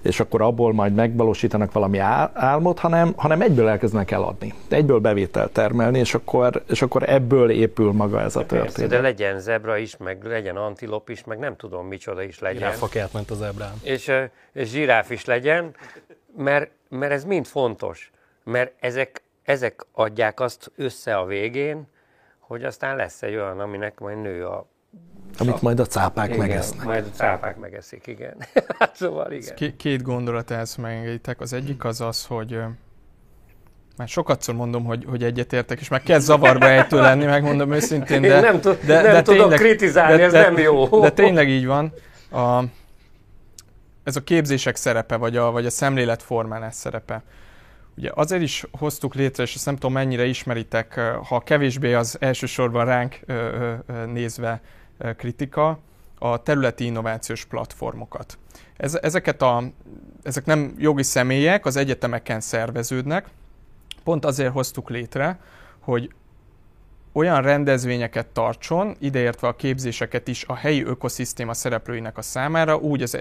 [0.01, 1.97] és akkor abból majd megvalósítanak valami
[2.33, 7.91] álmot, hanem, hanem egyből elkezdenek eladni, egyből bevételt termelni, és akkor, és akkor ebből épül
[7.91, 8.65] maga ez a történet.
[8.65, 12.57] Persze, de legyen zebra is, meg legyen antilop is, meg nem tudom micsoda is legyen.
[12.57, 13.73] Zsiráfakját ment a zebrán.
[13.81, 14.11] És,
[14.53, 15.75] és zsiráf is legyen,
[16.37, 18.11] mert, mert ez mind fontos,
[18.43, 21.87] mert ezek, ezek adják azt össze a végén,
[22.39, 24.67] hogy aztán lesz egy olyan, aminek majd nő a
[25.39, 26.85] amit majd a cápák igen, megesznek.
[26.85, 28.35] Majd a cápák megeszik, igen.
[28.79, 29.55] Hát szóval igen.
[29.55, 31.41] K- két gondolat ezt megengeditek.
[31.41, 32.59] Az egyik az az, hogy
[33.97, 38.35] már sokatszor mondom, hogy, hogy egyetértek, és meg kezd zavarba ejtő lenni, megmondom őszintén, de,
[38.35, 40.99] Én nem, t- de, nem de tudom tényleg, kritizálni, de, ez de, nem jó.
[41.01, 41.93] De tényleg így van.
[42.31, 42.63] A,
[44.03, 47.23] ez a képzések szerepe, vagy a, vagy a szemléletformálás szerepe.
[47.97, 52.85] Ugye azért is hoztuk létre, és ezt nem tudom mennyire ismeritek, ha kevésbé az elsősorban
[52.85, 53.19] ránk
[54.05, 54.61] nézve
[55.17, 55.79] kritika,
[56.19, 58.37] a területi innovációs platformokat.
[58.77, 59.63] Ez, ezeket a,
[60.23, 63.27] ezek nem jogi személyek, az egyetemeken szerveződnek.
[64.03, 65.39] Pont azért hoztuk létre,
[65.79, 66.13] hogy
[67.11, 73.17] olyan rendezvényeket tartson, ideértve a képzéseket is a helyi ökoszisztéma szereplőinek a számára, úgy az,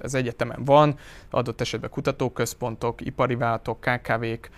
[0.00, 0.98] az egyetemen van,
[1.30, 4.50] adott esetben kutatóközpontok, ipari vállalatok, KKV-k,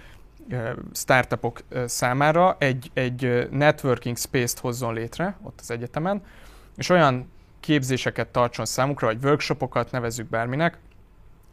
[0.93, 6.23] startupok számára egy, egy networking space-t hozzon létre ott az egyetemen,
[6.77, 10.79] és olyan képzéseket tartson számukra, vagy workshopokat nevezzük bárminek,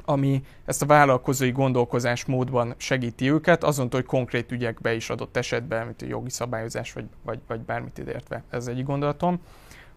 [0.05, 5.85] ami ezt a vállalkozói gondolkozás módban segíti őket, azon, hogy konkrét ügyekbe is adott esetben,
[5.85, 8.43] mint a jogi szabályozás, vagy, vagy, vagy bármit idértve.
[8.49, 9.41] Ez egyik gondolatom.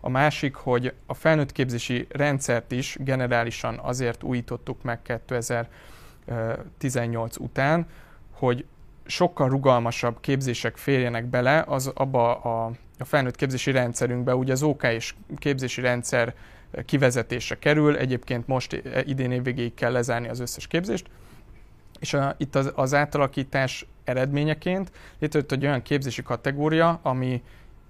[0.01, 7.87] A másik, hogy a felnőtt képzési rendszert is generálisan azért újítottuk meg 2018 után,
[8.31, 8.64] hogy
[9.07, 14.35] sokkal rugalmasabb képzések férjenek bele az abba a a felnőtt képzési rendszerünkbe.
[14.35, 16.35] Ugye az OK és képzési rendszer
[16.85, 21.07] kivezetése kerül, egyébként most idén évvégéig kell lezárni az összes képzést,
[22.01, 27.43] és a, itt az, az átalakítás eredményeként létrejött egy olyan képzési kategória, ami,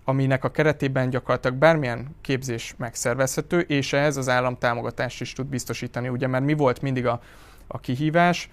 [0.04, 6.08] aminek a keretében gyakorlatilag bármilyen képzés megszervezhető, és ehhez az állam támogatást is tud biztosítani.
[6.08, 7.20] Ugye, mert mi volt mindig a,
[7.66, 8.50] a kihívás,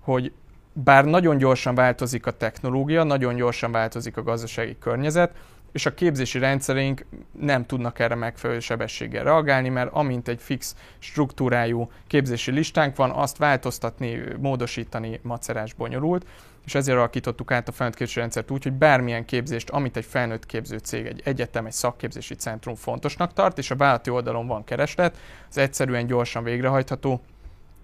[0.00, 0.32] hogy
[0.72, 5.34] bár nagyon gyorsan változik a technológia, nagyon gyorsan változik a gazdasági környezet,
[5.72, 7.04] és a képzési rendszereink
[7.40, 13.36] nem tudnak erre megfelelő sebességgel reagálni, mert amint egy fix struktúrájú képzési listánk van, azt
[13.36, 16.26] változtatni, módosítani macerás bonyolult,
[16.64, 20.46] és ezért alakítottuk át a felnőtt képzési rendszert úgy, hogy bármilyen képzést, amit egy felnőtt
[20.46, 25.16] képző cég, egy egyetem, egy szakképzési centrum fontosnak tart, és a vállalati oldalon van kereslet,
[25.50, 27.20] az egyszerűen gyorsan végrehajtható,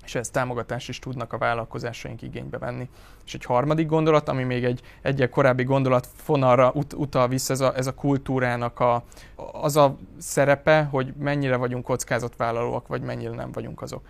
[0.08, 2.88] és ezt támogatást is tudnak a vállalkozásaink igénybe venni.
[3.26, 7.60] És egy harmadik gondolat, ami még egy egyel korábbi gondolat fonalra ut- utal vissza, ez
[7.60, 9.04] a, ez a kultúrának a,
[9.52, 14.02] az a szerepe, hogy mennyire vagyunk kockázatvállalóak, vagy mennyire nem vagyunk azok.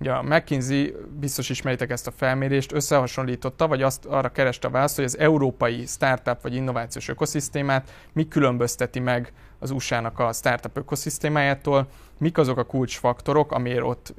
[0.00, 4.96] Ugye a McKinsey, biztos ismeritek ezt a felmérést, összehasonlította, vagy azt arra kereste a választ,
[4.96, 11.86] hogy az európai startup vagy innovációs ökoszisztémát mi különbözteti meg az USA-nak a startup ökoszisztémájától,
[12.18, 14.14] mik azok a kulcsfaktorok, amiért ott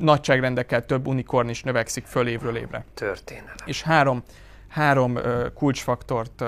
[0.00, 2.84] nagyságrendekkel több unikorn is növekszik föl évről évre.
[2.94, 3.54] Történelem.
[3.64, 4.22] És három,
[4.68, 5.18] három
[5.54, 6.44] kulcsfaktort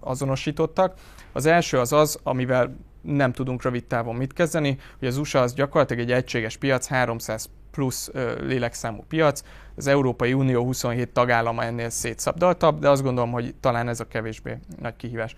[0.00, 0.94] azonosítottak.
[1.32, 5.54] Az első az az, amivel nem tudunk rövid távon mit kezdeni, hogy az USA az
[5.54, 8.10] gyakorlatilag egy egységes piac, 300 plusz
[8.40, 9.42] lélekszámú piac,
[9.76, 14.58] az Európai Unió 27 tagállama ennél szétszabdaltabb, de azt gondolom, hogy talán ez a kevésbé
[14.80, 15.36] nagy kihívás.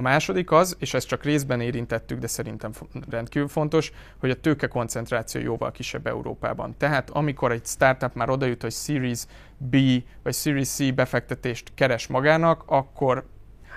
[0.00, 2.70] A második az, és ezt csak részben érintettük, de szerintem
[3.10, 6.74] rendkívül fontos, hogy a tőke koncentráció jóval kisebb Európában.
[6.78, 9.26] Tehát amikor egy startup már odajut, hogy Series
[9.56, 9.76] B
[10.22, 13.26] vagy Series C befektetést keres magának, akkor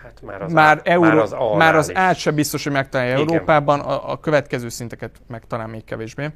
[0.03, 3.17] Hát már az, már, á, euró, már az, már az át se biztos, hogy megtalálja
[3.17, 3.27] Igen.
[3.27, 6.29] Európában, a, a következő szinteket meg talán még kevésbé.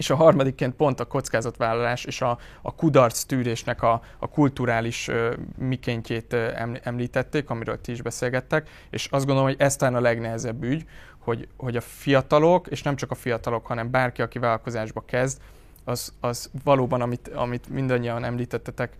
[0.00, 5.32] És a harmadikként pont a kockázatvállalás és a, a kudarc tűrésnek a, a kulturális uh,
[5.58, 10.62] mikéntjét uh, említették, amiről ti is beszélgettek, és azt gondolom, hogy ez talán a legnehezebb
[10.62, 10.84] ügy,
[11.18, 15.40] hogy, hogy a fiatalok, és nem csak a fiatalok, hanem bárki, aki vállalkozásba kezd,
[15.84, 18.92] az, az valóban, amit, amit mindannyian említettetek,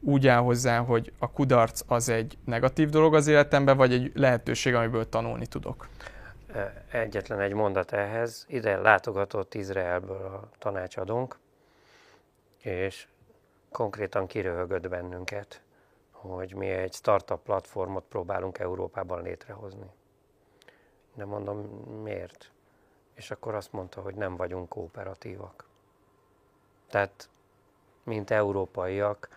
[0.00, 4.74] úgy áll hozzá, hogy a kudarc az egy negatív dolog az életemben, vagy egy lehetőség,
[4.74, 5.88] amiből tanulni tudok?
[6.90, 8.44] Egyetlen egy mondat ehhez.
[8.48, 11.38] Ide látogatott Izraelből a tanácsadónk,
[12.58, 13.08] és
[13.70, 15.62] konkrétan kiröhögött bennünket,
[16.10, 19.86] hogy mi egy startup platformot próbálunk Európában létrehozni.
[21.14, 21.58] De mondom,
[22.02, 22.50] miért?
[23.14, 25.64] És akkor azt mondta, hogy nem vagyunk kooperatívak.
[26.88, 27.28] Tehát,
[28.02, 29.28] mint európaiak,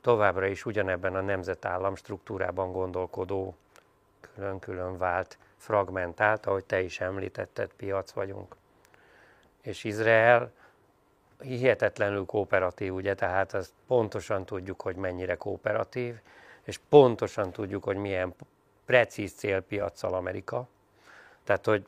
[0.00, 3.54] továbbra is ugyanebben a nemzetállam struktúrában gondolkodó,
[4.20, 8.56] külön-külön vált, fragmentált, ahogy te is említetted, piac vagyunk.
[9.62, 10.52] És Izrael
[11.40, 16.14] hihetetlenül kooperatív, ugye, tehát azt pontosan tudjuk, hogy mennyire kooperatív,
[16.62, 18.34] és pontosan tudjuk, hogy milyen
[18.84, 20.68] precíz célpiacsal Amerika.
[21.44, 21.86] Tehát, hogy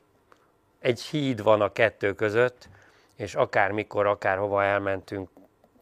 [0.78, 2.68] egy híd van a kettő között,
[3.14, 5.28] és akármikor, akárhova elmentünk,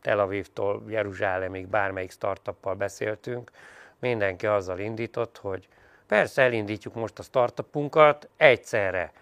[0.01, 3.51] Tel Avivtól Jeruzsálemig bármelyik startuppal beszéltünk,
[3.99, 5.69] mindenki azzal indított, hogy
[6.07, 9.13] persze elindítjuk most a startupunkat egyszerre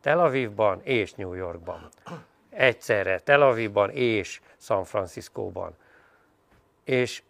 [0.00, 1.88] Tel Avivban és New Yorkban.
[2.50, 5.76] Egyszerre Tel Avivban és San Franciscóban.
[6.84, 7.22] És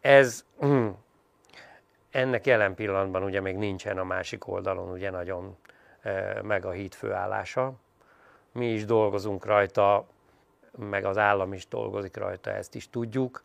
[0.00, 0.88] ez hm,
[2.10, 5.56] ennek jelen pillanatban ugye még nincsen a másik oldalon ugye nagyon
[6.00, 7.72] e, meg a híd főállása.
[8.52, 10.06] Mi is dolgozunk rajta,
[10.76, 13.42] meg az állam is dolgozik rajta, ezt is tudjuk.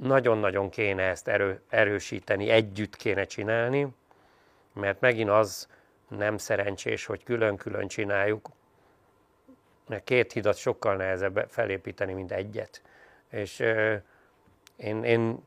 [0.00, 3.88] Nagyon-nagyon kéne ezt erő, erősíteni, együtt kéne csinálni,
[4.72, 5.68] mert megint az
[6.08, 8.48] nem szerencsés, hogy külön-külön csináljuk,
[9.86, 12.82] mert két hidat sokkal nehezebb felépíteni, mint egyet.
[13.30, 14.02] És euh,
[14.76, 15.44] én, én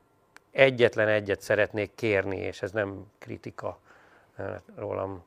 [0.52, 3.80] egyetlen egyet szeretnék kérni, és ez nem kritika
[4.76, 5.24] rólam.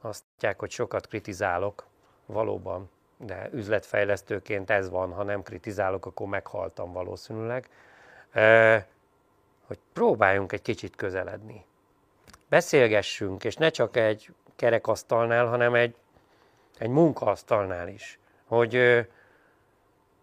[0.00, 1.86] Azt mondják, hogy sokat kritizálok,
[2.26, 7.68] valóban de üzletfejlesztőként ez van, ha nem kritizálok, akkor meghaltam valószínűleg,
[9.66, 11.64] hogy próbáljunk egy kicsit közeledni.
[12.48, 15.94] Beszélgessünk, és ne csak egy kerekasztalnál, hanem egy,
[16.78, 18.18] egy munkaasztalnál is.
[18.44, 19.06] Hogy,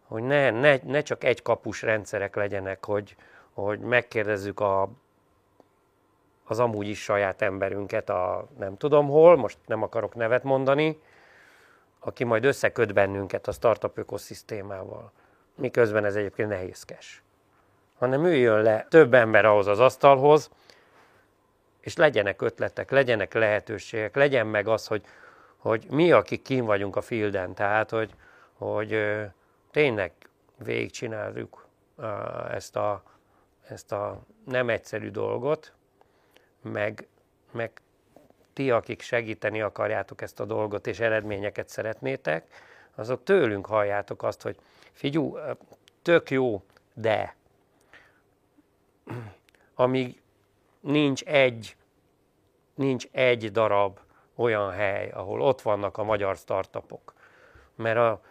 [0.08, 3.16] hogy ne, ne, ne csak egy kapus rendszerek legyenek, hogy,
[3.54, 4.90] hogy megkérdezzük a,
[6.44, 11.02] az amúgy is saját emberünket a nem tudom hol, most nem akarok nevet mondani,
[12.00, 15.12] aki majd összeköt bennünket a startup ökoszisztémával.
[15.56, 17.23] Miközben ez egyébként nehézkes.
[18.04, 20.50] Hanem üljön le több ember ahhoz az asztalhoz,
[21.80, 25.06] és legyenek ötletek, legyenek lehetőségek, legyen meg az, hogy,
[25.58, 28.14] hogy mi, akik kim vagyunk a fielden, tehát, hogy,
[28.54, 29.20] hogy
[29.72, 30.12] tényleg
[30.58, 31.68] végigcsináljuk
[32.52, 33.04] ezt a,
[33.68, 35.72] ezt a nem egyszerű dolgot,
[36.62, 37.08] meg,
[37.52, 37.72] meg
[38.54, 42.48] ti, akik segíteni akarjátok ezt a dolgot, és eredményeket szeretnétek,
[42.96, 44.56] azok tőlünk halljátok azt, hogy
[44.92, 45.38] figyú,
[46.02, 47.36] tök jó, de
[49.76, 50.22] amíg
[50.80, 51.76] nincs egy,
[52.76, 54.00] nincs egy darab
[54.36, 57.14] olyan hely, ahol ott vannak a magyar startupok,
[57.76, 58.22] mert a,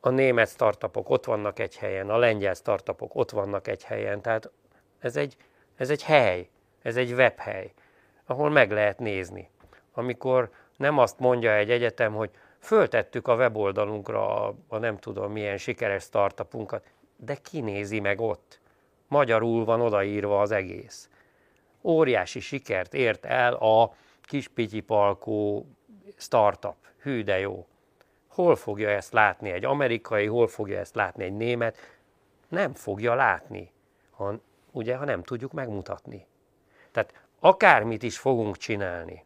[0.00, 4.50] a német startupok ott vannak egy helyen, a lengyel startupok ott vannak egy helyen, tehát
[4.98, 5.36] ez egy,
[5.76, 6.48] ez egy hely,
[6.82, 7.72] ez egy webhely
[8.30, 9.50] ahol meg lehet nézni.
[9.92, 15.56] Amikor nem azt mondja egy egyetem, hogy föltettük a weboldalunkra a, a nem tudom milyen
[15.56, 16.84] sikeres startupunkat,
[17.16, 18.59] de kinézi meg ott.
[19.10, 21.08] Magyarul van odaírva az egész.
[21.82, 25.66] Óriási sikert ért el a kis pityipalkó
[26.16, 26.76] startup.
[27.02, 27.66] Hű de jó.
[28.28, 31.76] Hol fogja ezt látni egy amerikai, hol fogja ezt látni egy német?
[32.48, 33.72] Nem fogja látni,
[34.10, 34.34] ha,
[34.70, 36.26] ugye, ha nem tudjuk megmutatni.
[36.90, 39.24] Tehát akármit is fogunk csinálni,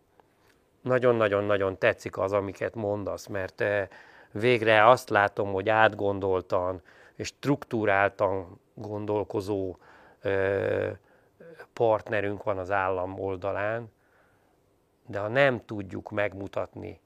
[0.80, 3.88] nagyon-nagyon-nagyon tetszik az, amiket mondasz, mert eh,
[4.30, 6.82] végre azt látom, hogy átgondoltan
[7.14, 9.76] és struktúráltan gondolkozó
[11.72, 13.92] partnerünk van az állam oldalán,
[15.06, 17.00] de ha nem tudjuk megmutatni,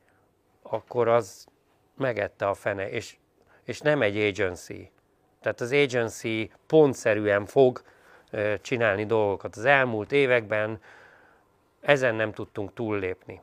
[0.63, 1.47] akkor az
[1.95, 3.17] megette a fene, és,
[3.65, 4.91] és nem egy agency.
[5.41, 7.83] Tehát az agency pontszerűen fog
[8.61, 9.57] csinálni dolgokat.
[9.57, 10.81] Az elmúlt években
[11.81, 13.41] ezen nem tudtunk túllépni.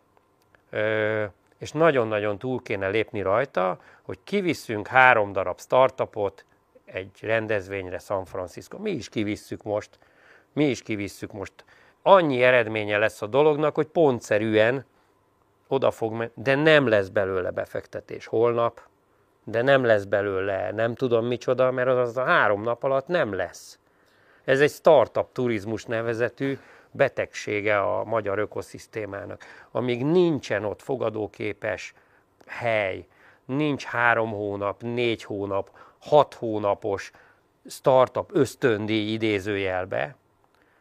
[1.58, 6.46] És nagyon-nagyon túl kéne lépni rajta, hogy kivisszünk három darab startupot
[6.86, 8.78] egy rendezvényre San Francisco.
[8.78, 10.00] Mi is kivisszük most,
[10.54, 11.54] mi is kivisszük most.
[12.02, 14.86] Annyi eredménye lesz a dolognak, hogy pontszerűen
[15.68, 18.82] oda fog menni, de nem lesz belőle befektetés holnap,
[19.44, 23.80] de nem lesz belőle nem tudom micsoda, mert az a három nap alatt nem lesz.
[24.44, 26.58] Ez egy startup turizmus nevezetű
[26.92, 29.42] betegsége a magyar ökoszisztémának.
[29.72, 31.94] Amíg nincsen ott fogadóképes
[32.46, 33.06] hely,
[33.46, 35.72] nincs három hónap, négy hónap,
[36.06, 37.12] hat hónapos
[37.66, 40.16] startup ösztöndíj idézőjelbe,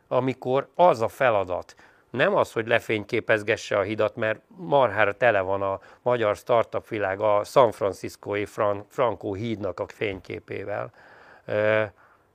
[0.08, 1.74] amikor az a feladat,
[2.10, 7.44] nem az, hogy lefényképezgesse a hidat, mert marhára tele van a magyar startup világ a
[7.44, 10.92] San Franciscoi Fran- Franco hídnak a fényképével,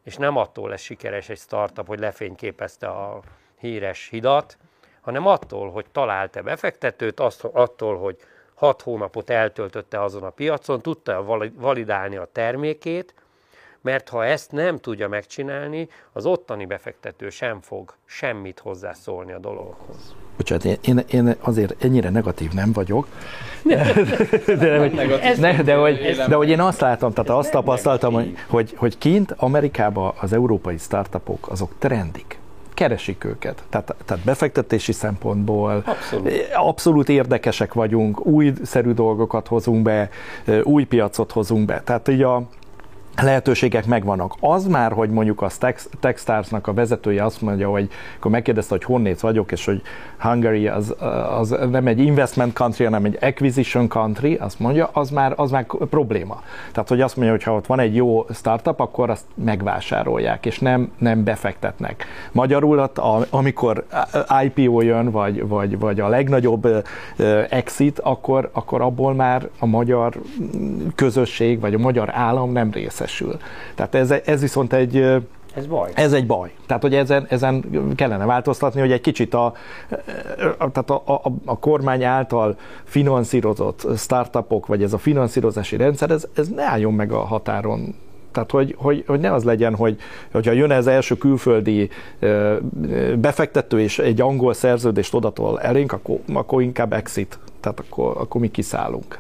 [0.04, 3.22] és nem attól lesz sikeres egy startup, hogy lefényképezte a
[3.58, 4.58] híres hidat,
[5.02, 7.20] hanem attól, hogy talált-e befektetőt,
[7.52, 8.18] attól, hogy
[8.60, 11.24] hat hónapot eltöltötte azon a piacon, tudta
[11.56, 13.14] validálni a termékét,
[13.82, 20.16] mert ha ezt nem tudja megcsinálni, az ottani befektető sem fog semmit hozzászólni a dologhoz.
[20.38, 23.08] Bocsánat, én, én, én azért ennyire negatív nem vagyok,
[23.64, 23.94] de,
[24.46, 24.94] de, hogy,
[25.40, 29.32] ne, de, hogy, de hogy én azt látom, tehát azt tapasztaltam, hogy, hogy, hogy kint
[29.38, 32.39] Amerikában az európai startupok azok trendik
[32.80, 33.64] keresik őket.
[33.70, 36.32] Tehát, tehát befektetési szempontból abszolút.
[36.54, 40.10] abszolút érdekesek vagyunk, újszerű dolgokat hozunk be,
[40.64, 41.82] új piacot hozunk be.
[41.82, 42.44] Tehát így a,
[43.22, 44.36] lehetőségek megvannak.
[44.40, 45.48] Az már, hogy mondjuk a
[46.00, 49.82] Techstarsnak a vezetője azt mondja, hogy akkor megkérdezte, hogy honnét vagyok, és hogy
[50.20, 50.96] Hungary az,
[51.40, 55.66] az nem egy investment country, hanem egy acquisition country, azt mondja, az már, az már
[55.66, 56.42] probléma.
[56.72, 60.60] Tehát, hogy azt mondja, hogy ha ott van egy jó startup, akkor azt megvásárolják, és
[60.60, 62.06] nem, nem befektetnek.
[62.32, 62.92] Magyarul,
[63.30, 63.86] amikor
[64.44, 66.86] IPO jön, vagy, vagy, vagy a legnagyobb
[67.50, 70.14] exit, akkor, akkor abból már a magyar
[70.96, 72.72] közösség, vagy a magyar állam nem
[73.10, 73.38] részesül.
[73.76, 74.96] Tehát ez, ez viszont egy
[75.54, 75.92] ez baj.
[75.94, 76.52] Ez egy baj.
[76.68, 77.64] Tehát, hogy ezen, ezen
[77.96, 79.46] kellene változtatni, hogy egy kicsit a,
[80.58, 86.28] a, tehát a, a, a kormány által finanszírozott startupok, vagy ez a finanszírozási rendszer, ez,
[86.34, 87.96] ez ne álljon meg a határon
[88.32, 89.98] tehát, hogy, hogy, hogy ne az legyen, hogy
[90.32, 91.90] hogyha jön ez első külföldi
[93.16, 98.52] befektető, és egy angol szerződést odatol elénk, akkor, akkor inkább exit, tehát akkor, akkor mi
[98.52, 99.20] kiszállunk.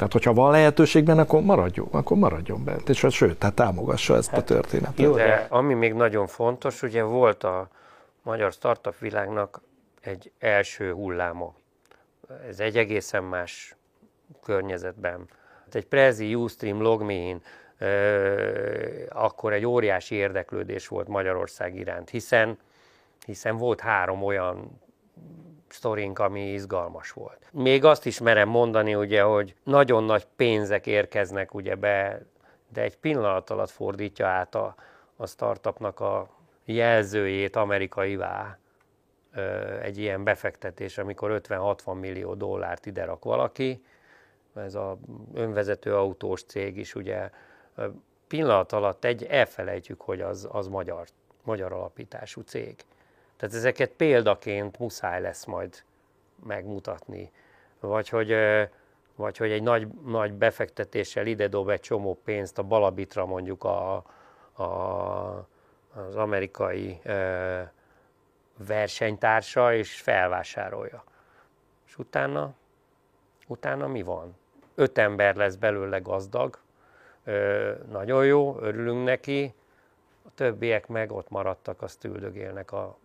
[0.00, 4.30] Tehát, hogyha van lehetőség benne, akkor maradjon, akkor maradjon bent, és sőt, tehát támogassa ezt
[4.30, 4.98] hát, a történetet.
[4.98, 7.68] Jó, de ami még nagyon fontos, ugye volt a
[8.22, 9.60] magyar startup világnak
[10.00, 11.54] egy első hulláma.
[12.48, 13.76] Ez egy egészen más
[14.42, 15.28] környezetben.
[15.72, 17.42] Egy Prezi, Ustream, Logmein,
[19.08, 22.58] akkor egy óriási érdeklődés volt Magyarország iránt, hiszen,
[23.26, 24.80] hiszen volt három olyan
[25.72, 27.38] sztorink, ami izgalmas volt.
[27.52, 32.22] Még azt is merem mondani, ugye, hogy nagyon nagy pénzek érkeznek ugye be,
[32.68, 34.74] de egy pillanat alatt fordítja át a,
[35.16, 36.28] a startupnak a
[36.64, 38.58] jelzőjét amerikaivá
[39.82, 43.84] egy ilyen befektetés, amikor 50-60 millió dollárt ide rak valaki,
[44.54, 44.98] ez a
[45.34, 47.30] önvezető autós cég is ugye
[48.26, 51.06] pillanat alatt egy elfelejtjük, hogy az, az magyar,
[51.42, 52.76] magyar alapítású cég.
[53.40, 55.82] Tehát ezeket példaként muszáj lesz majd
[56.46, 57.30] megmutatni.
[57.80, 58.34] Vagy hogy,
[59.14, 63.94] vagy hogy egy nagy, nagy befektetéssel ide dob egy csomó pénzt a Balabitra mondjuk a,
[64.52, 64.64] a,
[65.94, 67.60] az amerikai ö,
[68.56, 71.04] versenytársa, és felvásárolja.
[71.86, 72.54] És utána,
[73.46, 74.36] utána mi van?
[74.74, 76.58] Öt ember lesz belőle gazdag,
[77.24, 79.54] ö, nagyon jó, örülünk neki,
[80.26, 82.98] a többiek meg ott maradtak, azt üldögélnek a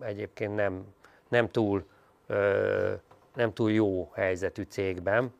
[0.00, 0.84] egyébként nem,
[1.28, 1.84] nem, túl,
[2.26, 2.92] ö,
[3.34, 5.32] nem túl jó helyzetű cégben,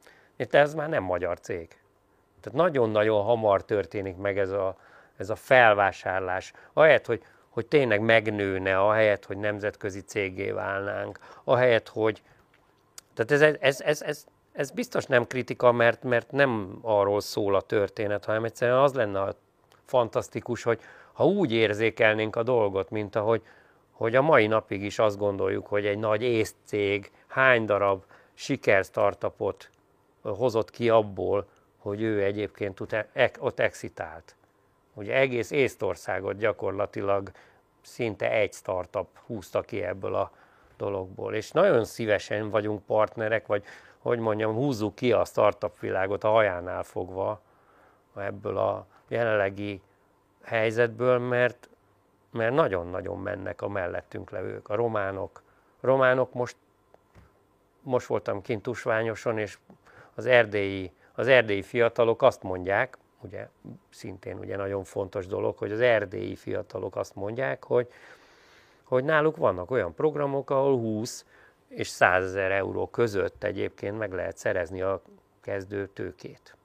[0.51, 1.69] de ez már nem magyar cég.
[2.41, 4.77] Tehát nagyon-nagyon hamar történik meg ez a,
[5.17, 6.53] ez a felvásárlás.
[6.73, 12.23] Ahelyett, hogy, hogy tényleg megnőne, ahelyett, hogy nemzetközi cégé válnánk, ahelyett, hogy...
[13.15, 17.61] Tehát ez, ez, ez, ez, ez biztos nem kritika, mert, mert nem arról szól a
[17.61, 19.35] történet, hanem egyszerűen az lenne a
[19.85, 20.81] fantasztikus, hogy
[21.13, 23.43] ha úgy érzékelnénk a dolgot, mint ahogy
[23.99, 29.71] hogy a mai napig is azt gondoljuk, hogy egy nagy észcég hány darab siker-startupot
[30.23, 31.47] hozott ki abból,
[31.79, 32.81] hogy ő egyébként
[33.39, 34.37] ott exitált.
[34.95, 37.31] Ugye egész Észtországot gyakorlatilag
[37.83, 40.31] szinte egy startup húzta ki ebből a
[40.77, 41.35] dologból.
[41.35, 43.65] És nagyon szívesen vagyunk partnerek, vagy
[43.99, 47.41] hogy mondjam, húzzuk ki a startup világot a hajánál fogva
[48.17, 49.81] ebből a jelenlegi
[50.43, 51.69] helyzetből, mert
[52.31, 55.43] mert nagyon-nagyon mennek a mellettünk levők, a románok,
[55.81, 56.57] románok most,
[57.83, 59.59] most voltam kint Tusványoson, és
[60.15, 63.49] az erdélyi, az erdélyi fiatalok azt mondják, ugye
[63.91, 67.93] szintén ugye nagyon fontos dolog, hogy az erdélyi fiatalok azt mondják, hogy,
[68.83, 71.25] hogy náluk vannak olyan programok, ahol 20
[71.69, 75.03] és 100 ezer euró között egyébként meg lehet szerezni a
[75.41, 76.57] kezdő tőkét.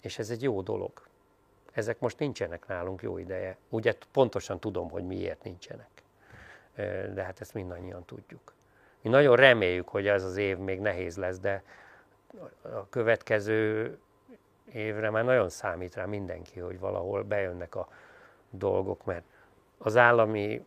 [0.00, 1.05] És ez egy jó dolog.
[1.76, 3.56] Ezek most nincsenek nálunk jó ideje.
[3.68, 5.90] Ugye pontosan tudom, hogy miért nincsenek.
[7.14, 8.54] De hát ezt mindannyian tudjuk.
[9.00, 11.62] Mi nagyon reméljük, hogy ez az év még nehéz lesz, de
[12.62, 13.98] a következő
[14.72, 17.88] évre már nagyon számít rá mindenki, hogy valahol bejönnek a
[18.50, 19.24] dolgok, mert
[19.78, 20.66] az állami,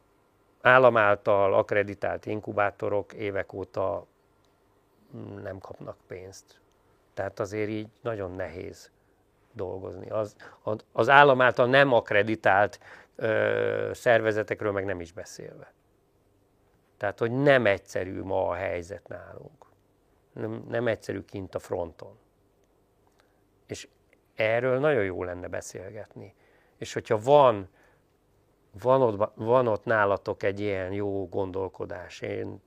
[0.62, 4.06] állam által akreditált inkubátorok évek óta
[5.42, 6.60] nem kapnak pénzt.
[7.14, 8.92] Tehát azért így nagyon nehéz
[9.54, 10.10] dolgozni.
[10.10, 10.36] Az,
[10.92, 12.80] az állam által nem akreditált
[13.16, 15.74] ö, szervezetekről meg nem is beszélve.
[16.98, 19.66] Tehát, hogy nem egyszerű ma a helyzet nálunk.
[20.34, 22.18] Nem, nem egyszerű kint a fronton.
[23.66, 23.88] És
[24.36, 26.36] erről nagyon jó lenne beszélgetni.
[26.78, 27.70] És hogyha van,
[28.82, 32.62] van, ott, van ott nálatok egy ilyen jó gondolkodás, én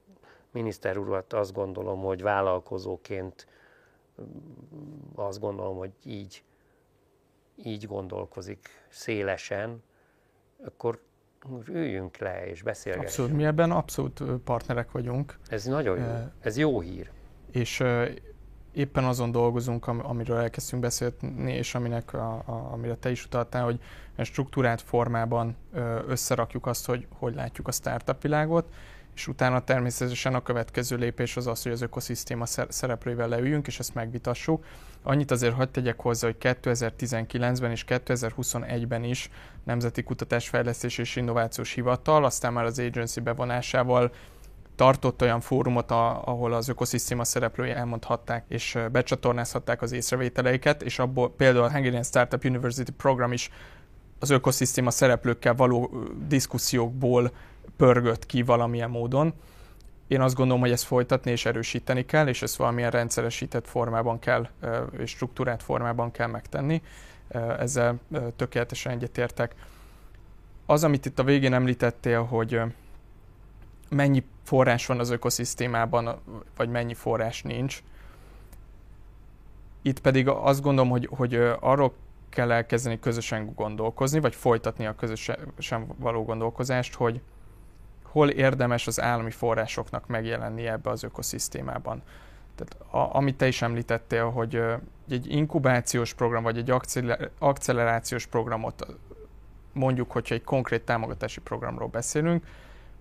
[0.50, 3.46] miniszter urat azt gondolom, hogy vállalkozóként
[5.14, 6.42] azt gondolom, hogy így,
[7.64, 9.82] így gondolkozik szélesen,
[10.64, 11.02] akkor
[11.68, 13.08] üljünk le és beszélgessünk.
[13.08, 15.38] Abszolút, mi ebben abszolút partnerek vagyunk.
[15.48, 17.10] Ez nagyon jó, ez jó hír.
[17.50, 17.84] És
[18.72, 23.80] éppen azon dolgozunk, amiről elkezdtünk beszélni, és aminek a, a, amire te is utaltál, hogy
[24.18, 25.56] struktúrát formában
[26.06, 28.74] összerakjuk azt, hogy hogy látjuk a startup világot,
[29.14, 33.94] és utána természetesen a következő lépés az az, hogy az ökoszisztéma szereplőivel leüljünk, és ezt
[33.94, 34.64] megvitassuk.
[35.02, 39.30] Annyit azért hagyd tegyek hozzá, hogy 2019-ben és 2021-ben is
[39.64, 44.12] Nemzeti Kutatásfejlesztés és Innovációs Hivatal, aztán már az agency bevonásával
[44.74, 51.64] tartott olyan fórumot, ahol az ökoszisztéma szereplői elmondhatták és becsatornázhatták az észrevételeiket, és abból például
[51.64, 53.50] a Hungarian Startup University program is
[54.18, 57.32] az ökoszisztéma szereplőkkel való diszkusziókból
[57.76, 59.34] pörgött ki valamilyen módon.
[60.08, 64.48] Én azt gondolom, hogy ezt folytatni és erősíteni kell, és ezt valamilyen rendszeresített formában kell,
[64.98, 66.82] és struktúrát formában kell megtenni.
[67.58, 68.00] Ezzel
[68.36, 69.54] tökéletesen egyetértek.
[70.66, 72.60] Az, amit itt a végén említettél, hogy
[73.88, 76.20] mennyi forrás van az ökoszisztémában,
[76.56, 77.82] vagy mennyi forrás nincs.
[79.82, 81.94] Itt pedig azt gondolom, hogy, hogy arról
[82.28, 87.20] kell elkezdeni közösen gondolkozni, vagy folytatni a közösen való gondolkozást, hogy
[88.12, 92.02] hol érdemes az állami forrásoknak megjelenni ebbe az ökoszisztémában.
[92.54, 94.62] Tehát a, amit te is említettél, hogy
[95.08, 96.72] egy inkubációs program, vagy egy
[97.38, 98.86] accelerációs programot,
[99.72, 102.44] mondjuk, hogyha egy konkrét támogatási programról beszélünk,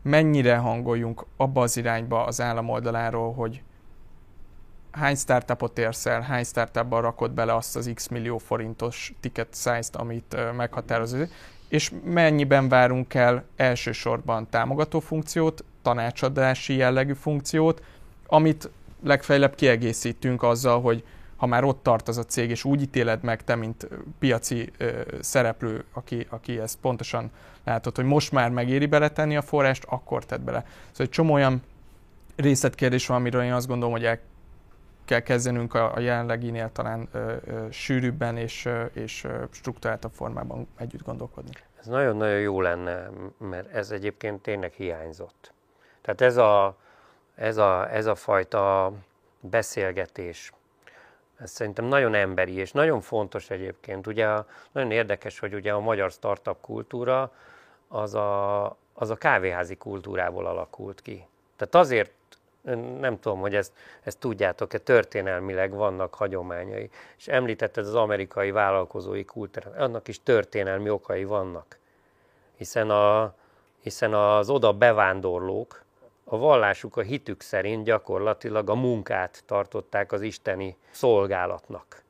[0.02, 3.64] mennyire hangoljunk abba az irányba az állam oldaláról, hogy
[4.92, 9.96] hány startupot érsz el, hány startupban rakod bele azt az x millió forintos ticket size-t,
[9.96, 11.16] amit meghatároz,
[11.72, 17.84] és mennyiben várunk el elsősorban támogató funkciót, tanácsadási jellegű funkciót,
[18.28, 18.70] amit
[19.04, 21.04] legfeljebb kiegészítünk azzal, hogy
[21.36, 23.88] ha már ott tart az a cég, és úgy ítéled meg te, mint
[24.20, 27.32] piaci ö, szereplő, aki, aki ezt pontosan
[27.64, 30.60] látod, hogy most már megéri beletenni a forrást, akkor tedd bele.
[30.90, 31.62] Szóval egy csomó olyan
[32.36, 34.20] részletkérdés van, amiről én azt gondolom, hogy el
[35.06, 41.04] kell kezdenünk a, a jelenleginél talán ö, ö, sűrűbben és, ö, és struktúráltabb formában együtt
[41.04, 41.52] gondolkodni.
[41.80, 45.54] Ez nagyon-nagyon jó lenne, mert ez egyébként tényleg hiányzott.
[46.02, 46.78] Tehát ez a,
[47.36, 48.94] ez a, ez a fajta
[49.40, 50.54] beszélgetés,
[51.42, 54.08] ez szerintem nagyon emberi, és nagyon fontos egyébként.
[54.08, 54.28] Ugye
[54.72, 57.32] nagyon érdekes, hogy ugye a magyar startup kultúra
[57.88, 61.28] az a, az a kávéházi kultúrából alakult ki.
[61.56, 62.12] Tehát azért
[63.00, 66.90] nem tudom, hogy ezt, ezt tudjátok-e, történelmileg vannak hagyományai.
[67.18, 71.78] És említetted az amerikai vállalkozói kultúrát, annak is történelmi okai vannak.
[72.58, 73.34] Hiszen, a,
[73.80, 75.84] hiszen az oda bevándorlók,
[76.24, 82.04] a vallásuk, a hitük szerint gyakorlatilag a munkát tartották az isteni szolgálatnak.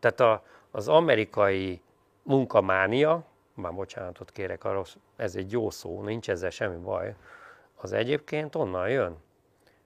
[0.00, 1.80] Tehát a, az amerikai
[2.22, 3.24] munkamánia,
[3.54, 4.86] már bocsánatot kérek, arról,
[5.16, 7.14] ez egy jó szó, nincs ezzel semmi baj,
[7.76, 9.16] az egyébként onnan jön,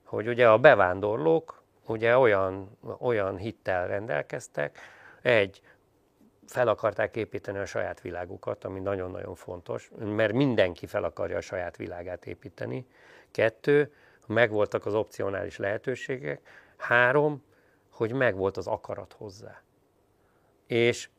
[0.05, 4.79] hogy ugye a bevándorlók ugye olyan, olyan hittel rendelkeztek,
[5.21, 5.61] egy,
[6.47, 11.77] fel akarták építeni a saját világukat, ami nagyon-nagyon fontos, mert mindenki fel akarja a saját
[11.77, 12.85] világát építeni,
[13.31, 13.93] Kettő,
[14.27, 16.41] megvoltak az opcionális lehetőségek.
[16.77, 17.43] Három,
[17.89, 19.61] hogy megvolt az akarat hozzá.
[20.67, 21.09] És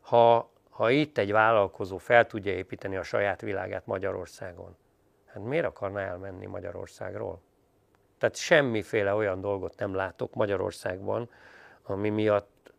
[0.00, 4.76] ha, ha itt egy vállalkozó fel tudja építeni a saját világát Magyarországon,
[5.26, 7.42] hát miért akarna elmenni Magyarországról?
[8.18, 11.30] Tehát semmiféle olyan dolgot nem látok Magyarországban,
[11.82, 12.72] ami miatt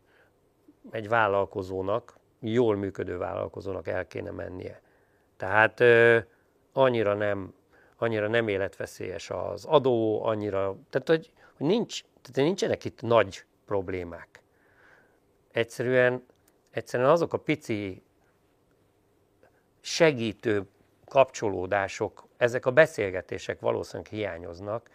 [0.90, 4.80] egy vállalkozónak, jól működő vállalkozónak el kéne mennie.
[5.36, 6.18] Tehát ö,
[6.72, 7.54] annyira nem,
[7.96, 14.42] annyira nem életveszélyes az adó, annyira, tehát hogy, hogy nincs, tehát nincsenek itt nagy problémák.
[15.52, 16.26] Egyszerűen,
[16.70, 18.02] egyszerűen azok a pici
[19.80, 20.66] segítő
[21.04, 24.90] kapcsolódások, ezek a beszélgetések valószínűleg hiányoznak,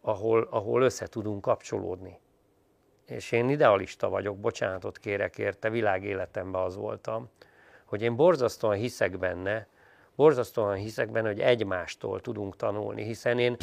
[0.00, 2.20] ahol, ahol össze tudunk kapcsolódni.
[3.06, 7.28] És én idealista vagyok, bocsánatot kérek érte, világéletemben az voltam,
[7.84, 9.66] hogy én borzasztóan hiszek benne,
[10.16, 13.56] borzasztóan hiszek benne, hogy egymástól tudunk tanulni, hiszen én,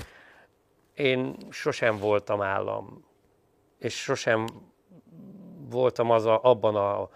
[0.94, 3.06] én sosem voltam állam,
[3.78, 4.46] és sosem
[5.70, 7.10] voltam az a, abban a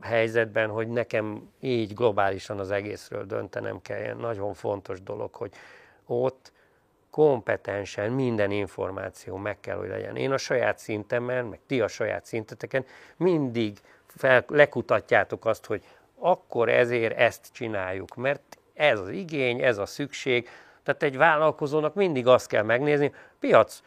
[0.00, 4.14] helyzetben, hogy nekem így globálisan az egészről döntenem kell.
[4.14, 5.52] Nagyon fontos dolog, hogy
[6.06, 6.51] ott
[7.12, 10.16] kompetensen minden információ meg kell, hogy legyen.
[10.16, 12.84] Én a saját szintemen, meg ti a saját szinteteken
[13.16, 15.84] mindig fel, lekutatjátok azt, hogy
[16.18, 20.48] akkor ezért ezt csináljuk, mert ez az igény, ez a szükség.
[20.82, 23.82] Tehát egy vállalkozónak mindig azt kell megnézni, piac,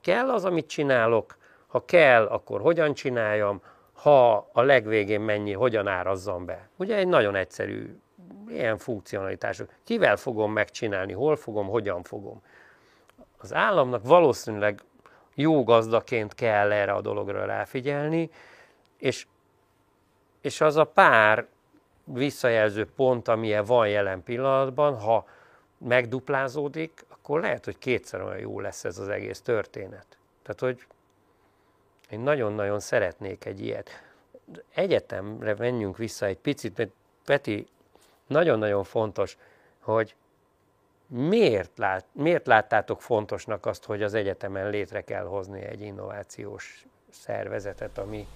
[0.00, 1.36] kell az, amit csinálok,
[1.66, 6.68] ha kell, akkor hogyan csináljam, ha a legvégén mennyi, hogyan árazzam be.
[6.76, 7.98] Ugye egy nagyon egyszerű
[8.48, 9.70] ilyen funkcionalitások.
[9.84, 12.42] Kivel fogom megcsinálni, hol fogom, hogyan fogom.
[13.38, 14.82] Az államnak valószínűleg
[15.34, 18.30] jó gazdaként kell erre a dologra ráfigyelni,
[18.96, 19.26] és,
[20.40, 21.46] és az a pár
[22.04, 25.26] visszajelző pont, amilyen van jelen pillanatban, ha
[25.78, 30.06] megduplázódik, akkor lehet, hogy kétszer olyan jó lesz ez az egész történet.
[30.42, 30.86] Tehát, hogy
[32.10, 33.90] én nagyon-nagyon szeretnék egy ilyet.
[34.74, 36.90] Egyetemre menjünk vissza egy picit, mert
[37.24, 37.66] Peti,
[38.26, 39.36] nagyon-nagyon fontos,
[39.80, 40.14] hogy
[41.08, 47.98] miért, lát, miért láttátok fontosnak azt, hogy az egyetemen létre kell hozni egy innovációs szervezetet,
[47.98, 48.26] ami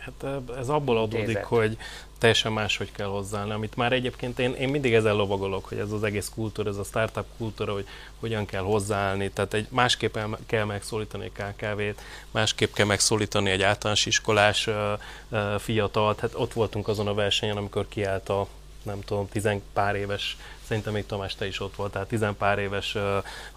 [0.00, 0.24] Hát
[0.58, 1.44] ez abból adódik, Nézet.
[1.44, 1.76] hogy
[2.18, 6.02] teljesen máshogy kell hozzáállni, amit már egyébként én, én mindig ezzel lovagolok, hogy ez az
[6.02, 7.86] egész kultúra, ez a startup kultúra, hogy
[8.20, 12.00] hogyan kell hozzáállni, tehát egy másképp kell megszólítani egy KKV-t,
[12.30, 14.74] másképp kell megszólítani egy általános iskolás uh,
[15.28, 18.46] uh, fiatalt, hát ott voltunk azon a versenyen, amikor kiállt a
[18.82, 20.36] nem tudom, tizen pár éves
[20.70, 23.02] szerintem még Tamás te is ott volt, tehát tizenpár éves uh,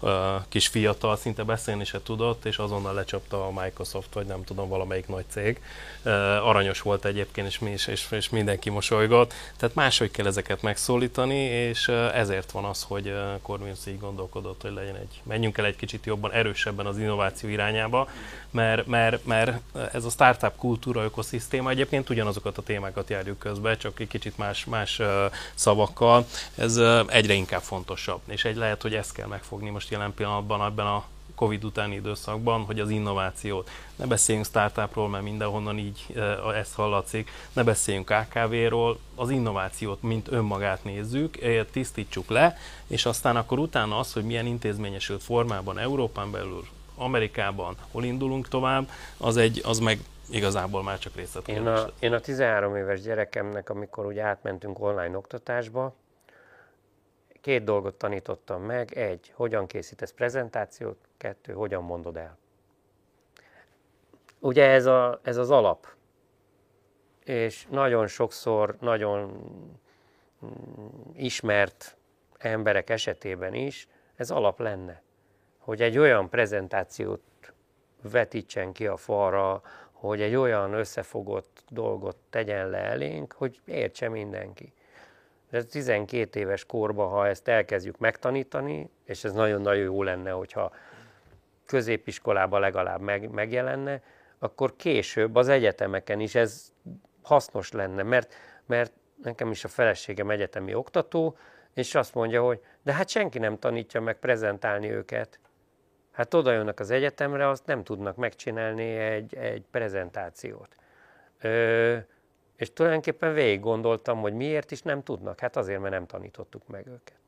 [0.00, 0.10] uh,
[0.48, 5.08] kis fiatal, szinte beszélni se tudott, és azonnal lecsapta a Microsoft, vagy nem tudom, valamelyik
[5.08, 5.60] nagy cég.
[6.04, 6.12] Uh,
[6.48, 9.34] aranyos volt egyébként, és, mi is, és, és mindenki mosolygott.
[9.56, 14.96] Tehát máshogy kell ezeket megszólítani, és ezért van az, hogy Corvinus így gondolkodott, hogy legyen
[14.96, 18.08] egy, menjünk el egy kicsit jobban, erősebben az innováció irányába,
[18.50, 19.60] mert, mert, mert
[19.92, 24.64] ez a startup kultúra, ökoszisztéma egyébként ugyanazokat a témákat járjuk közbe, csak egy kicsit más,
[24.64, 25.00] más
[25.54, 26.26] szavakkal.
[26.54, 28.20] Ez egyre inkább fontosabb.
[28.24, 31.04] És egy lehet, hogy ezt kell megfogni most jelen pillanatban ebben a
[31.34, 33.70] Covid utáni időszakban, hogy az innovációt.
[33.96, 36.06] Ne beszéljünk startupról, mert mindenhonnan így
[36.54, 41.38] ezt hallatszik, ne beszéljünk AKV-ról, az innovációt, mint önmagát nézzük,
[41.70, 42.56] tisztítsuk le,
[42.86, 46.66] és aztán akkor utána az, hogy milyen intézményesült formában Európán belül,
[46.96, 49.98] Amerikában, hol indulunk tovább, az, egy, az meg
[50.30, 51.48] igazából már csak részlet.
[51.48, 55.94] Én a, én a 13 éves gyerekemnek, amikor ugye átmentünk online oktatásba,
[57.44, 58.92] Két dolgot tanítottam meg.
[58.92, 60.96] Egy, hogyan készítesz prezentációt.
[61.16, 62.38] Kettő, hogyan mondod el.
[64.38, 65.86] Ugye ez, a, ez az alap.
[67.24, 69.20] És nagyon sokszor, nagyon
[70.44, 70.48] mm,
[71.12, 71.96] ismert
[72.38, 75.02] emberek esetében is ez alap lenne,
[75.58, 77.22] hogy egy olyan prezentációt
[78.02, 79.62] vetítsen ki a falra,
[79.92, 84.72] hogy egy olyan összefogott dolgot tegyen le elénk, hogy értse mindenki.
[85.54, 90.72] De 12 éves korban, ha ezt elkezdjük megtanítani, és ez nagyon-nagyon jó lenne, hogyha
[91.66, 94.02] középiskolában legalább meg, megjelenne,
[94.38, 96.72] akkor később az egyetemeken is ez
[97.22, 98.34] hasznos lenne, mert,
[98.66, 101.36] mert nekem is a feleségem egyetemi oktató,
[101.74, 105.40] és azt mondja, hogy de hát senki nem tanítja meg prezentálni őket.
[106.12, 110.76] Hát oda jönnek az egyetemre, azt nem tudnak megcsinálni egy, egy prezentációt.
[111.40, 111.96] Ö,
[112.56, 115.40] és tulajdonképpen végig gondoltam, hogy miért is nem tudnak.
[115.40, 117.23] Hát azért, mert nem tanítottuk meg őket.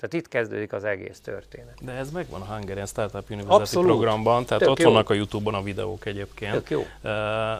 [0.00, 1.78] Tehát itt kezdődik az egész történet.
[1.82, 3.88] De ez megvan a Hungarian Startup University Abszolút.
[3.88, 4.90] programban, tehát Tök ott jó.
[4.90, 6.52] vannak a Youtube-on a videók egyébként.
[6.52, 7.10] Tök jó.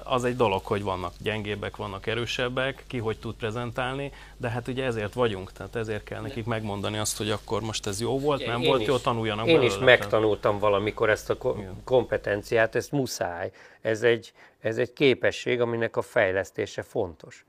[0.05, 4.85] Az egy dolog, hogy vannak gyengébbek, vannak erősebbek, ki hogy tud prezentálni, de hát ugye
[4.85, 8.61] ezért vagyunk, tehát ezért kell nekik megmondani azt, hogy akkor most ez jó volt, nem
[8.61, 9.75] én volt is, jó, tanuljanak Én belőle.
[9.75, 11.37] is megtanultam valamikor ezt a
[11.85, 13.51] kompetenciát, ezt muszáj.
[13.81, 17.45] Ez egy, ez egy képesség, aminek a fejlesztése fontos.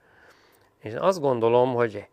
[0.80, 2.06] És azt gondolom, hogy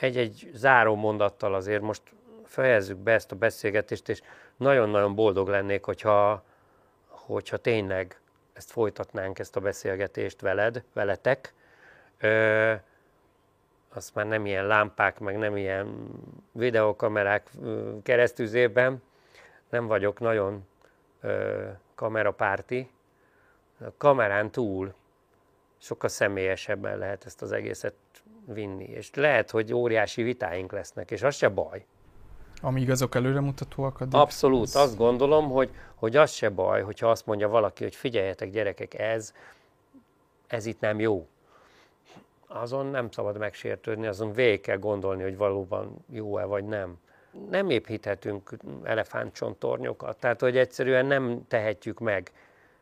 [0.00, 2.02] egy-egy záró mondattal azért most
[2.46, 4.22] fejezzük be ezt a beszélgetést, és
[4.56, 6.42] nagyon-nagyon boldog lennék, hogyha,
[7.06, 8.20] hogyha tényleg
[8.52, 11.54] ezt folytatnánk, ezt a beszélgetést veled, veletek.
[12.18, 12.74] Ö,
[13.94, 16.10] azt már nem ilyen lámpák, meg nem ilyen
[16.52, 17.50] videokamerák
[18.02, 19.02] keresztüzében,
[19.68, 20.66] nem vagyok nagyon
[21.20, 21.64] ö,
[21.94, 22.90] kamerapárti.
[23.80, 24.94] A kamerán túl
[25.78, 27.94] sokkal személyesebben lehet ezt az egészet
[28.44, 28.84] vinni.
[28.84, 31.84] És lehet, hogy óriási vitáink lesznek, és az se baj.
[32.62, 34.14] Amíg azok előremutatóak, addig...
[34.14, 34.74] Abszolút, ez...
[34.76, 39.32] azt gondolom, hogy, hogy az se baj, hogyha azt mondja valaki, hogy figyeljetek gyerekek, ez,
[40.46, 41.26] ez itt nem jó.
[42.46, 46.98] Azon nem szabad megsértődni, azon végig kell gondolni, hogy valóban jó-e vagy nem.
[47.50, 48.50] Nem építhetünk
[48.82, 52.32] elefántcsontornyokat, tehát hogy egyszerűen nem tehetjük meg.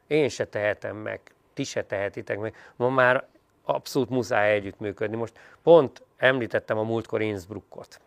[0.07, 1.21] Én se tehetem meg,
[1.55, 2.55] ti se tehetitek meg.
[2.77, 3.27] Ma már
[3.65, 5.17] abszolút muszáj együttműködni.
[5.17, 8.01] Most pont említettem a múltkor Innsbruckot.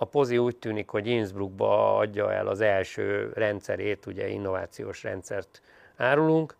[0.00, 5.62] A, Pozi úgy tűnik, hogy Innsbruckba adja el az első rendszerét, ugye innovációs rendszert
[5.96, 6.56] árulunk,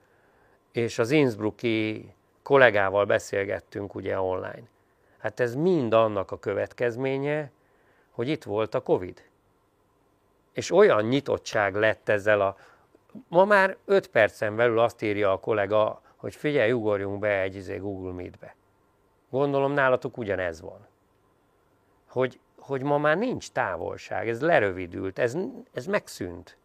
[0.73, 2.09] és az Innsbrucki
[2.43, 4.63] kollégával beszélgettünk ugye online.
[5.19, 7.51] Hát ez mind annak a következménye,
[8.11, 9.23] hogy itt volt a Covid.
[10.53, 12.57] És olyan nyitottság lett ezzel a...
[13.29, 17.77] Ma már 5 percen belül azt írja a kollega, hogy figyelj, ugorjunk be egy izé
[17.77, 18.55] Google Meet-be.
[19.31, 20.87] Gondolom nálatok ugyanez van.
[22.09, 25.37] Hogy, hogy ma már nincs távolság, ez lerövidült, ez,
[25.73, 26.57] ez megszűnt.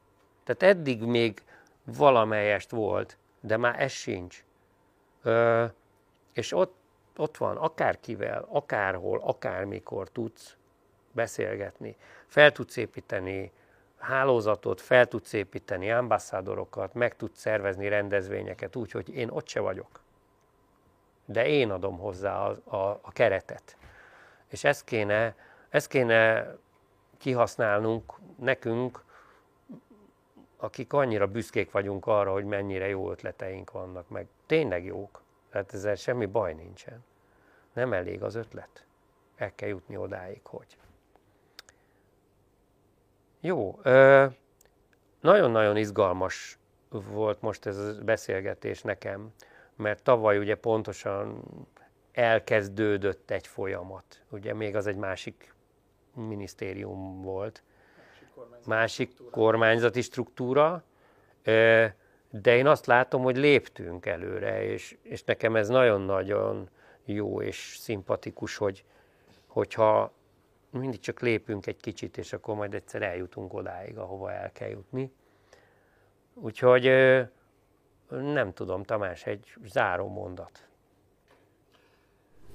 [0.43, 1.43] Tehát eddig még
[1.83, 4.43] valamelyest volt, de már ez sincs.
[5.21, 5.65] Ö,
[6.33, 6.75] és ott,
[7.17, 10.55] ott van, akárkivel, akárhol, akármikor tudsz
[11.11, 11.95] beszélgetni.
[12.27, 13.51] Fel tudsz építeni
[13.97, 20.01] hálózatot, fel tudsz építeni ambasszádorokat, meg tudsz szervezni rendezvényeket úgy, hogy én ott se vagyok.
[21.25, 23.77] De én adom hozzá a, a, a keretet.
[24.53, 25.35] És ezt kéne,
[25.69, 26.55] ezt kéne
[27.17, 29.03] kihasználnunk nekünk,
[30.57, 35.21] akik annyira büszkék vagyunk arra, hogy mennyire jó ötleteink vannak, meg tényleg jók.
[35.49, 37.03] Tehát ezzel semmi baj nincsen.
[37.73, 38.85] Nem elég az ötlet.
[39.35, 40.77] El kell jutni odáig, hogy.
[43.39, 43.79] Jó,
[45.19, 46.57] nagyon-nagyon izgalmas
[46.89, 49.33] volt most ez a beszélgetés nekem,
[49.75, 51.43] mert tavaly ugye pontosan
[52.13, 54.21] elkezdődött egy folyamat.
[54.29, 55.53] Ugye még az egy másik
[56.15, 59.41] minisztérium volt, másik kormányzati, másik struktúra.
[59.41, 60.83] kormányzati struktúra,
[62.29, 66.69] de én azt látom, hogy léptünk előre, és, és nekem ez nagyon-nagyon
[67.05, 68.83] jó és szimpatikus, hogy,
[69.47, 70.13] hogyha
[70.69, 75.11] mindig csak lépünk egy kicsit, és akkor majd egyszer eljutunk odáig, ahova el kell jutni.
[76.33, 76.83] Úgyhogy
[78.09, 80.67] nem tudom, Tamás, egy záró mondat.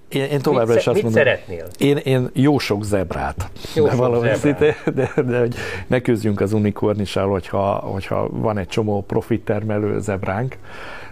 [0.08, 1.22] Én, én továbbra mit, is azt mit mondom.
[1.22, 1.66] szeretnél?
[1.78, 3.50] Én, én jó sok zebrát.
[3.74, 4.36] Jó de sok zebrát.
[4.36, 5.54] Szinte, de, de, hogy
[5.86, 10.56] ne küzdjünk az unikornissal, hogyha, hogyha van egy csomó profit termelő zebránk.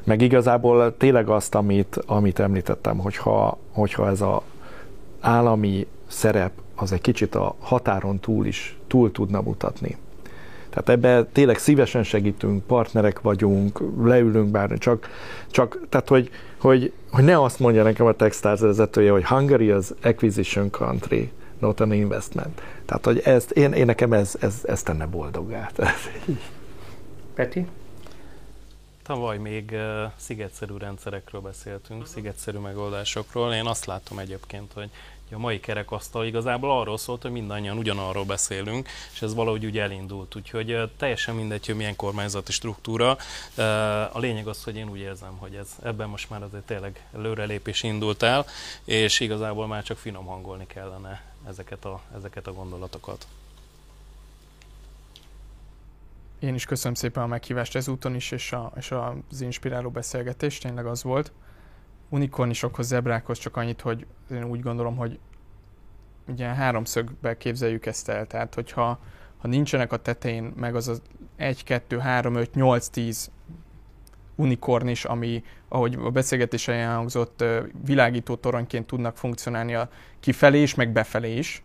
[0.05, 4.43] Meg igazából tényleg azt, amit, amit említettem, hogyha, hogyha ez a
[5.20, 9.97] állami szerep az egy kicsit a határon túl is túl tudna mutatni.
[10.77, 15.09] Tehát ebben tényleg szívesen segítünk, partnerek vagyunk, leülünk bár, csak,
[15.51, 19.94] csak tehát, hogy, hogy, hogy ne azt mondja nekem a Techstars vezetője, hogy Hungary az
[20.03, 22.62] acquisition country, not an investment.
[22.85, 25.70] Tehát, hogy ezt, én, én nekem ez, ez, ez tenne boldoggá.
[27.35, 27.66] Peti?
[29.03, 33.53] Tavaly még uh, szigetszerű rendszerekről beszéltünk, szigetszerű megoldásokról.
[33.53, 34.90] Én azt látom egyébként, hogy
[35.32, 40.35] a mai kerekasztal igazából arról szólt, hogy mindannyian ugyanarról beszélünk, és ez valahogy úgy elindult.
[40.35, 43.16] Úgyhogy teljesen mindegy, hogy milyen kormányzati struktúra.
[44.12, 47.82] A lényeg az, hogy én úgy érzem, hogy ez ebben most már azért tényleg előrelépés
[47.82, 48.47] indult el,
[48.85, 53.27] és igazából már csak finom hangolni kellene ezeket a, ezeket a gondolatokat.
[56.39, 60.86] Én is köszönöm szépen a meghívást ezúton is, és, a, és az inspiráló beszélgetés tényleg
[60.86, 61.32] az volt.
[62.08, 65.18] Unikornisokhoz, zebrákhoz csak annyit, hogy én úgy gondolom, hogy
[66.28, 68.98] ugye háromszögbe képzeljük ezt el, tehát hogyha
[69.36, 71.02] ha nincsenek a tetején meg az az
[71.36, 73.30] 1, 2, 3, 5, 8, 10
[74.34, 77.44] unikornis, ami, ahogy a beszélgetés elhangzott,
[77.84, 79.88] világító toronyként tudnak funkcionálni a
[80.20, 81.62] kifelé is, meg befelé is,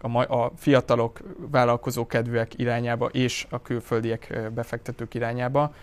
[0.00, 5.74] a, a fiatalok, vállalkozókedvűek irányába és a külföldiek befektetők irányába.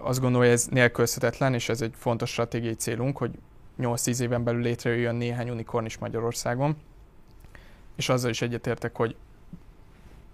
[0.00, 3.30] Azt gondolom, hogy ez nélkülözhetetlen, és ez egy fontos stratégiai célunk, hogy
[3.80, 6.76] 8-10 éven belül létrejöjjön néhány unikorn is Magyarországon.
[7.96, 9.16] És azzal is egyetértek, hogy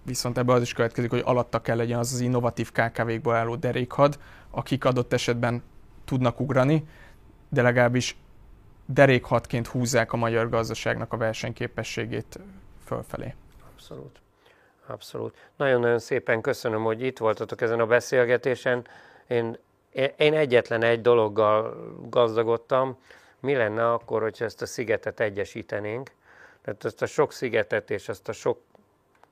[0.03, 4.19] viszont ebből az is következik, hogy alatta kell legyen az az innovatív KKV-kból álló derékhad,
[4.49, 5.63] akik adott esetben
[6.05, 6.87] tudnak ugrani,
[7.49, 8.17] de legalábbis
[8.85, 12.39] derékhatként húzzák a magyar gazdaságnak a versenyképességét
[12.83, 13.33] fölfelé.
[13.73, 14.21] Abszolút.
[14.87, 15.35] Abszolút.
[15.55, 18.85] Nagyon-nagyon szépen köszönöm, hogy itt voltatok ezen a beszélgetésen.
[19.27, 19.57] Én,
[20.17, 21.77] én egyetlen egy dologgal
[22.09, 22.97] gazdagodtam.
[23.39, 26.11] Mi lenne akkor, hogyha ezt a szigetet egyesítenénk?
[26.61, 28.59] Tehát ezt a sok szigetet és ezt a sok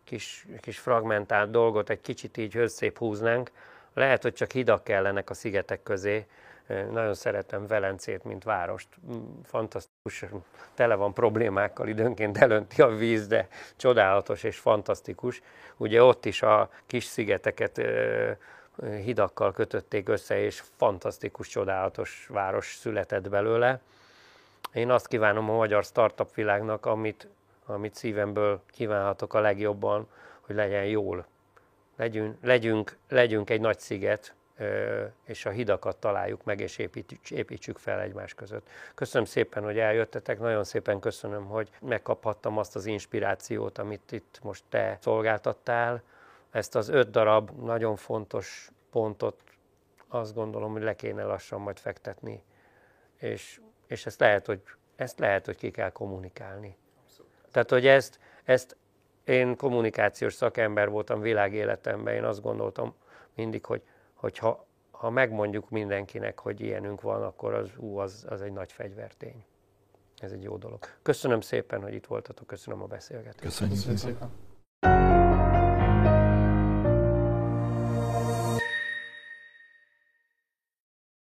[0.04, 3.52] kis, kis fragmentált dolgot egy kicsit így összép húznánk.
[3.94, 6.26] Lehet, hogy csak hidak kellenek a szigetek közé.
[6.92, 8.88] Nagyon szeretem Velencét, mint várost.
[9.44, 10.26] Fantasztikus,
[10.74, 15.42] tele van problémákkal, időnként elönti a víz, de csodálatos és fantasztikus.
[15.78, 17.82] Ugye ott is a kis szigeteket
[18.82, 23.80] hidakkal kötötték össze, és fantasztikus, csodálatos város született belőle.
[24.74, 27.28] Én azt kívánom a magyar startup világnak, amit
[27.66, 30.08] amit szívemből kívánhatok a legjobban,
[30.42, 31.26] hogy legyen jól.
[31.98, 34.34] Legyünk, legyünk, legyünk egy nagy sziget,
[35.26, 38.68] és a hidakat találjuk meg, és építsük, építsük fel egymás között.
[38.96, 44.64] Köszönöm szépen, hogy eljöttetek, nagyon szépen köszönöm, hogy megkaphattam azt az inspirációt, amit itt most
[44.70, 46.02] te szolgáltattál.
[46.54, 49.42] Ezt az öt darab nagyon fontos pontot
[50.08, 52.44] azt gondolom, hogy le kéne lassan majd fektetni,
[53.18, 54.62] és, és ezt, lehet, hogy,
[54.96, 56.78] ezt lehet, hogy ki kell kommunikálni.
[57.52, 58.78] Tehát, hogy ezt, ezt
[59.24, 62.96] én kommunikációs szakember voltam világéletemben, én azt gondoltam
[63.36, 63.82] mindig, hogy,
[64.14, 68.72] hogy ha, ha megmondjuk mindenkinek, hogy ilyenünk van, akkor az, ú, az, az egy nagy
[68.72, 69.46] fegyvertény.
[70.18, 70.80] Ez egy jó dolog.
[71.02, 73.44] Köszönöm szépen, hogy itt voltatok, köszönöm a beszélgetést.
[73.44, 74.53] Köszönjük, köszönjük szépen.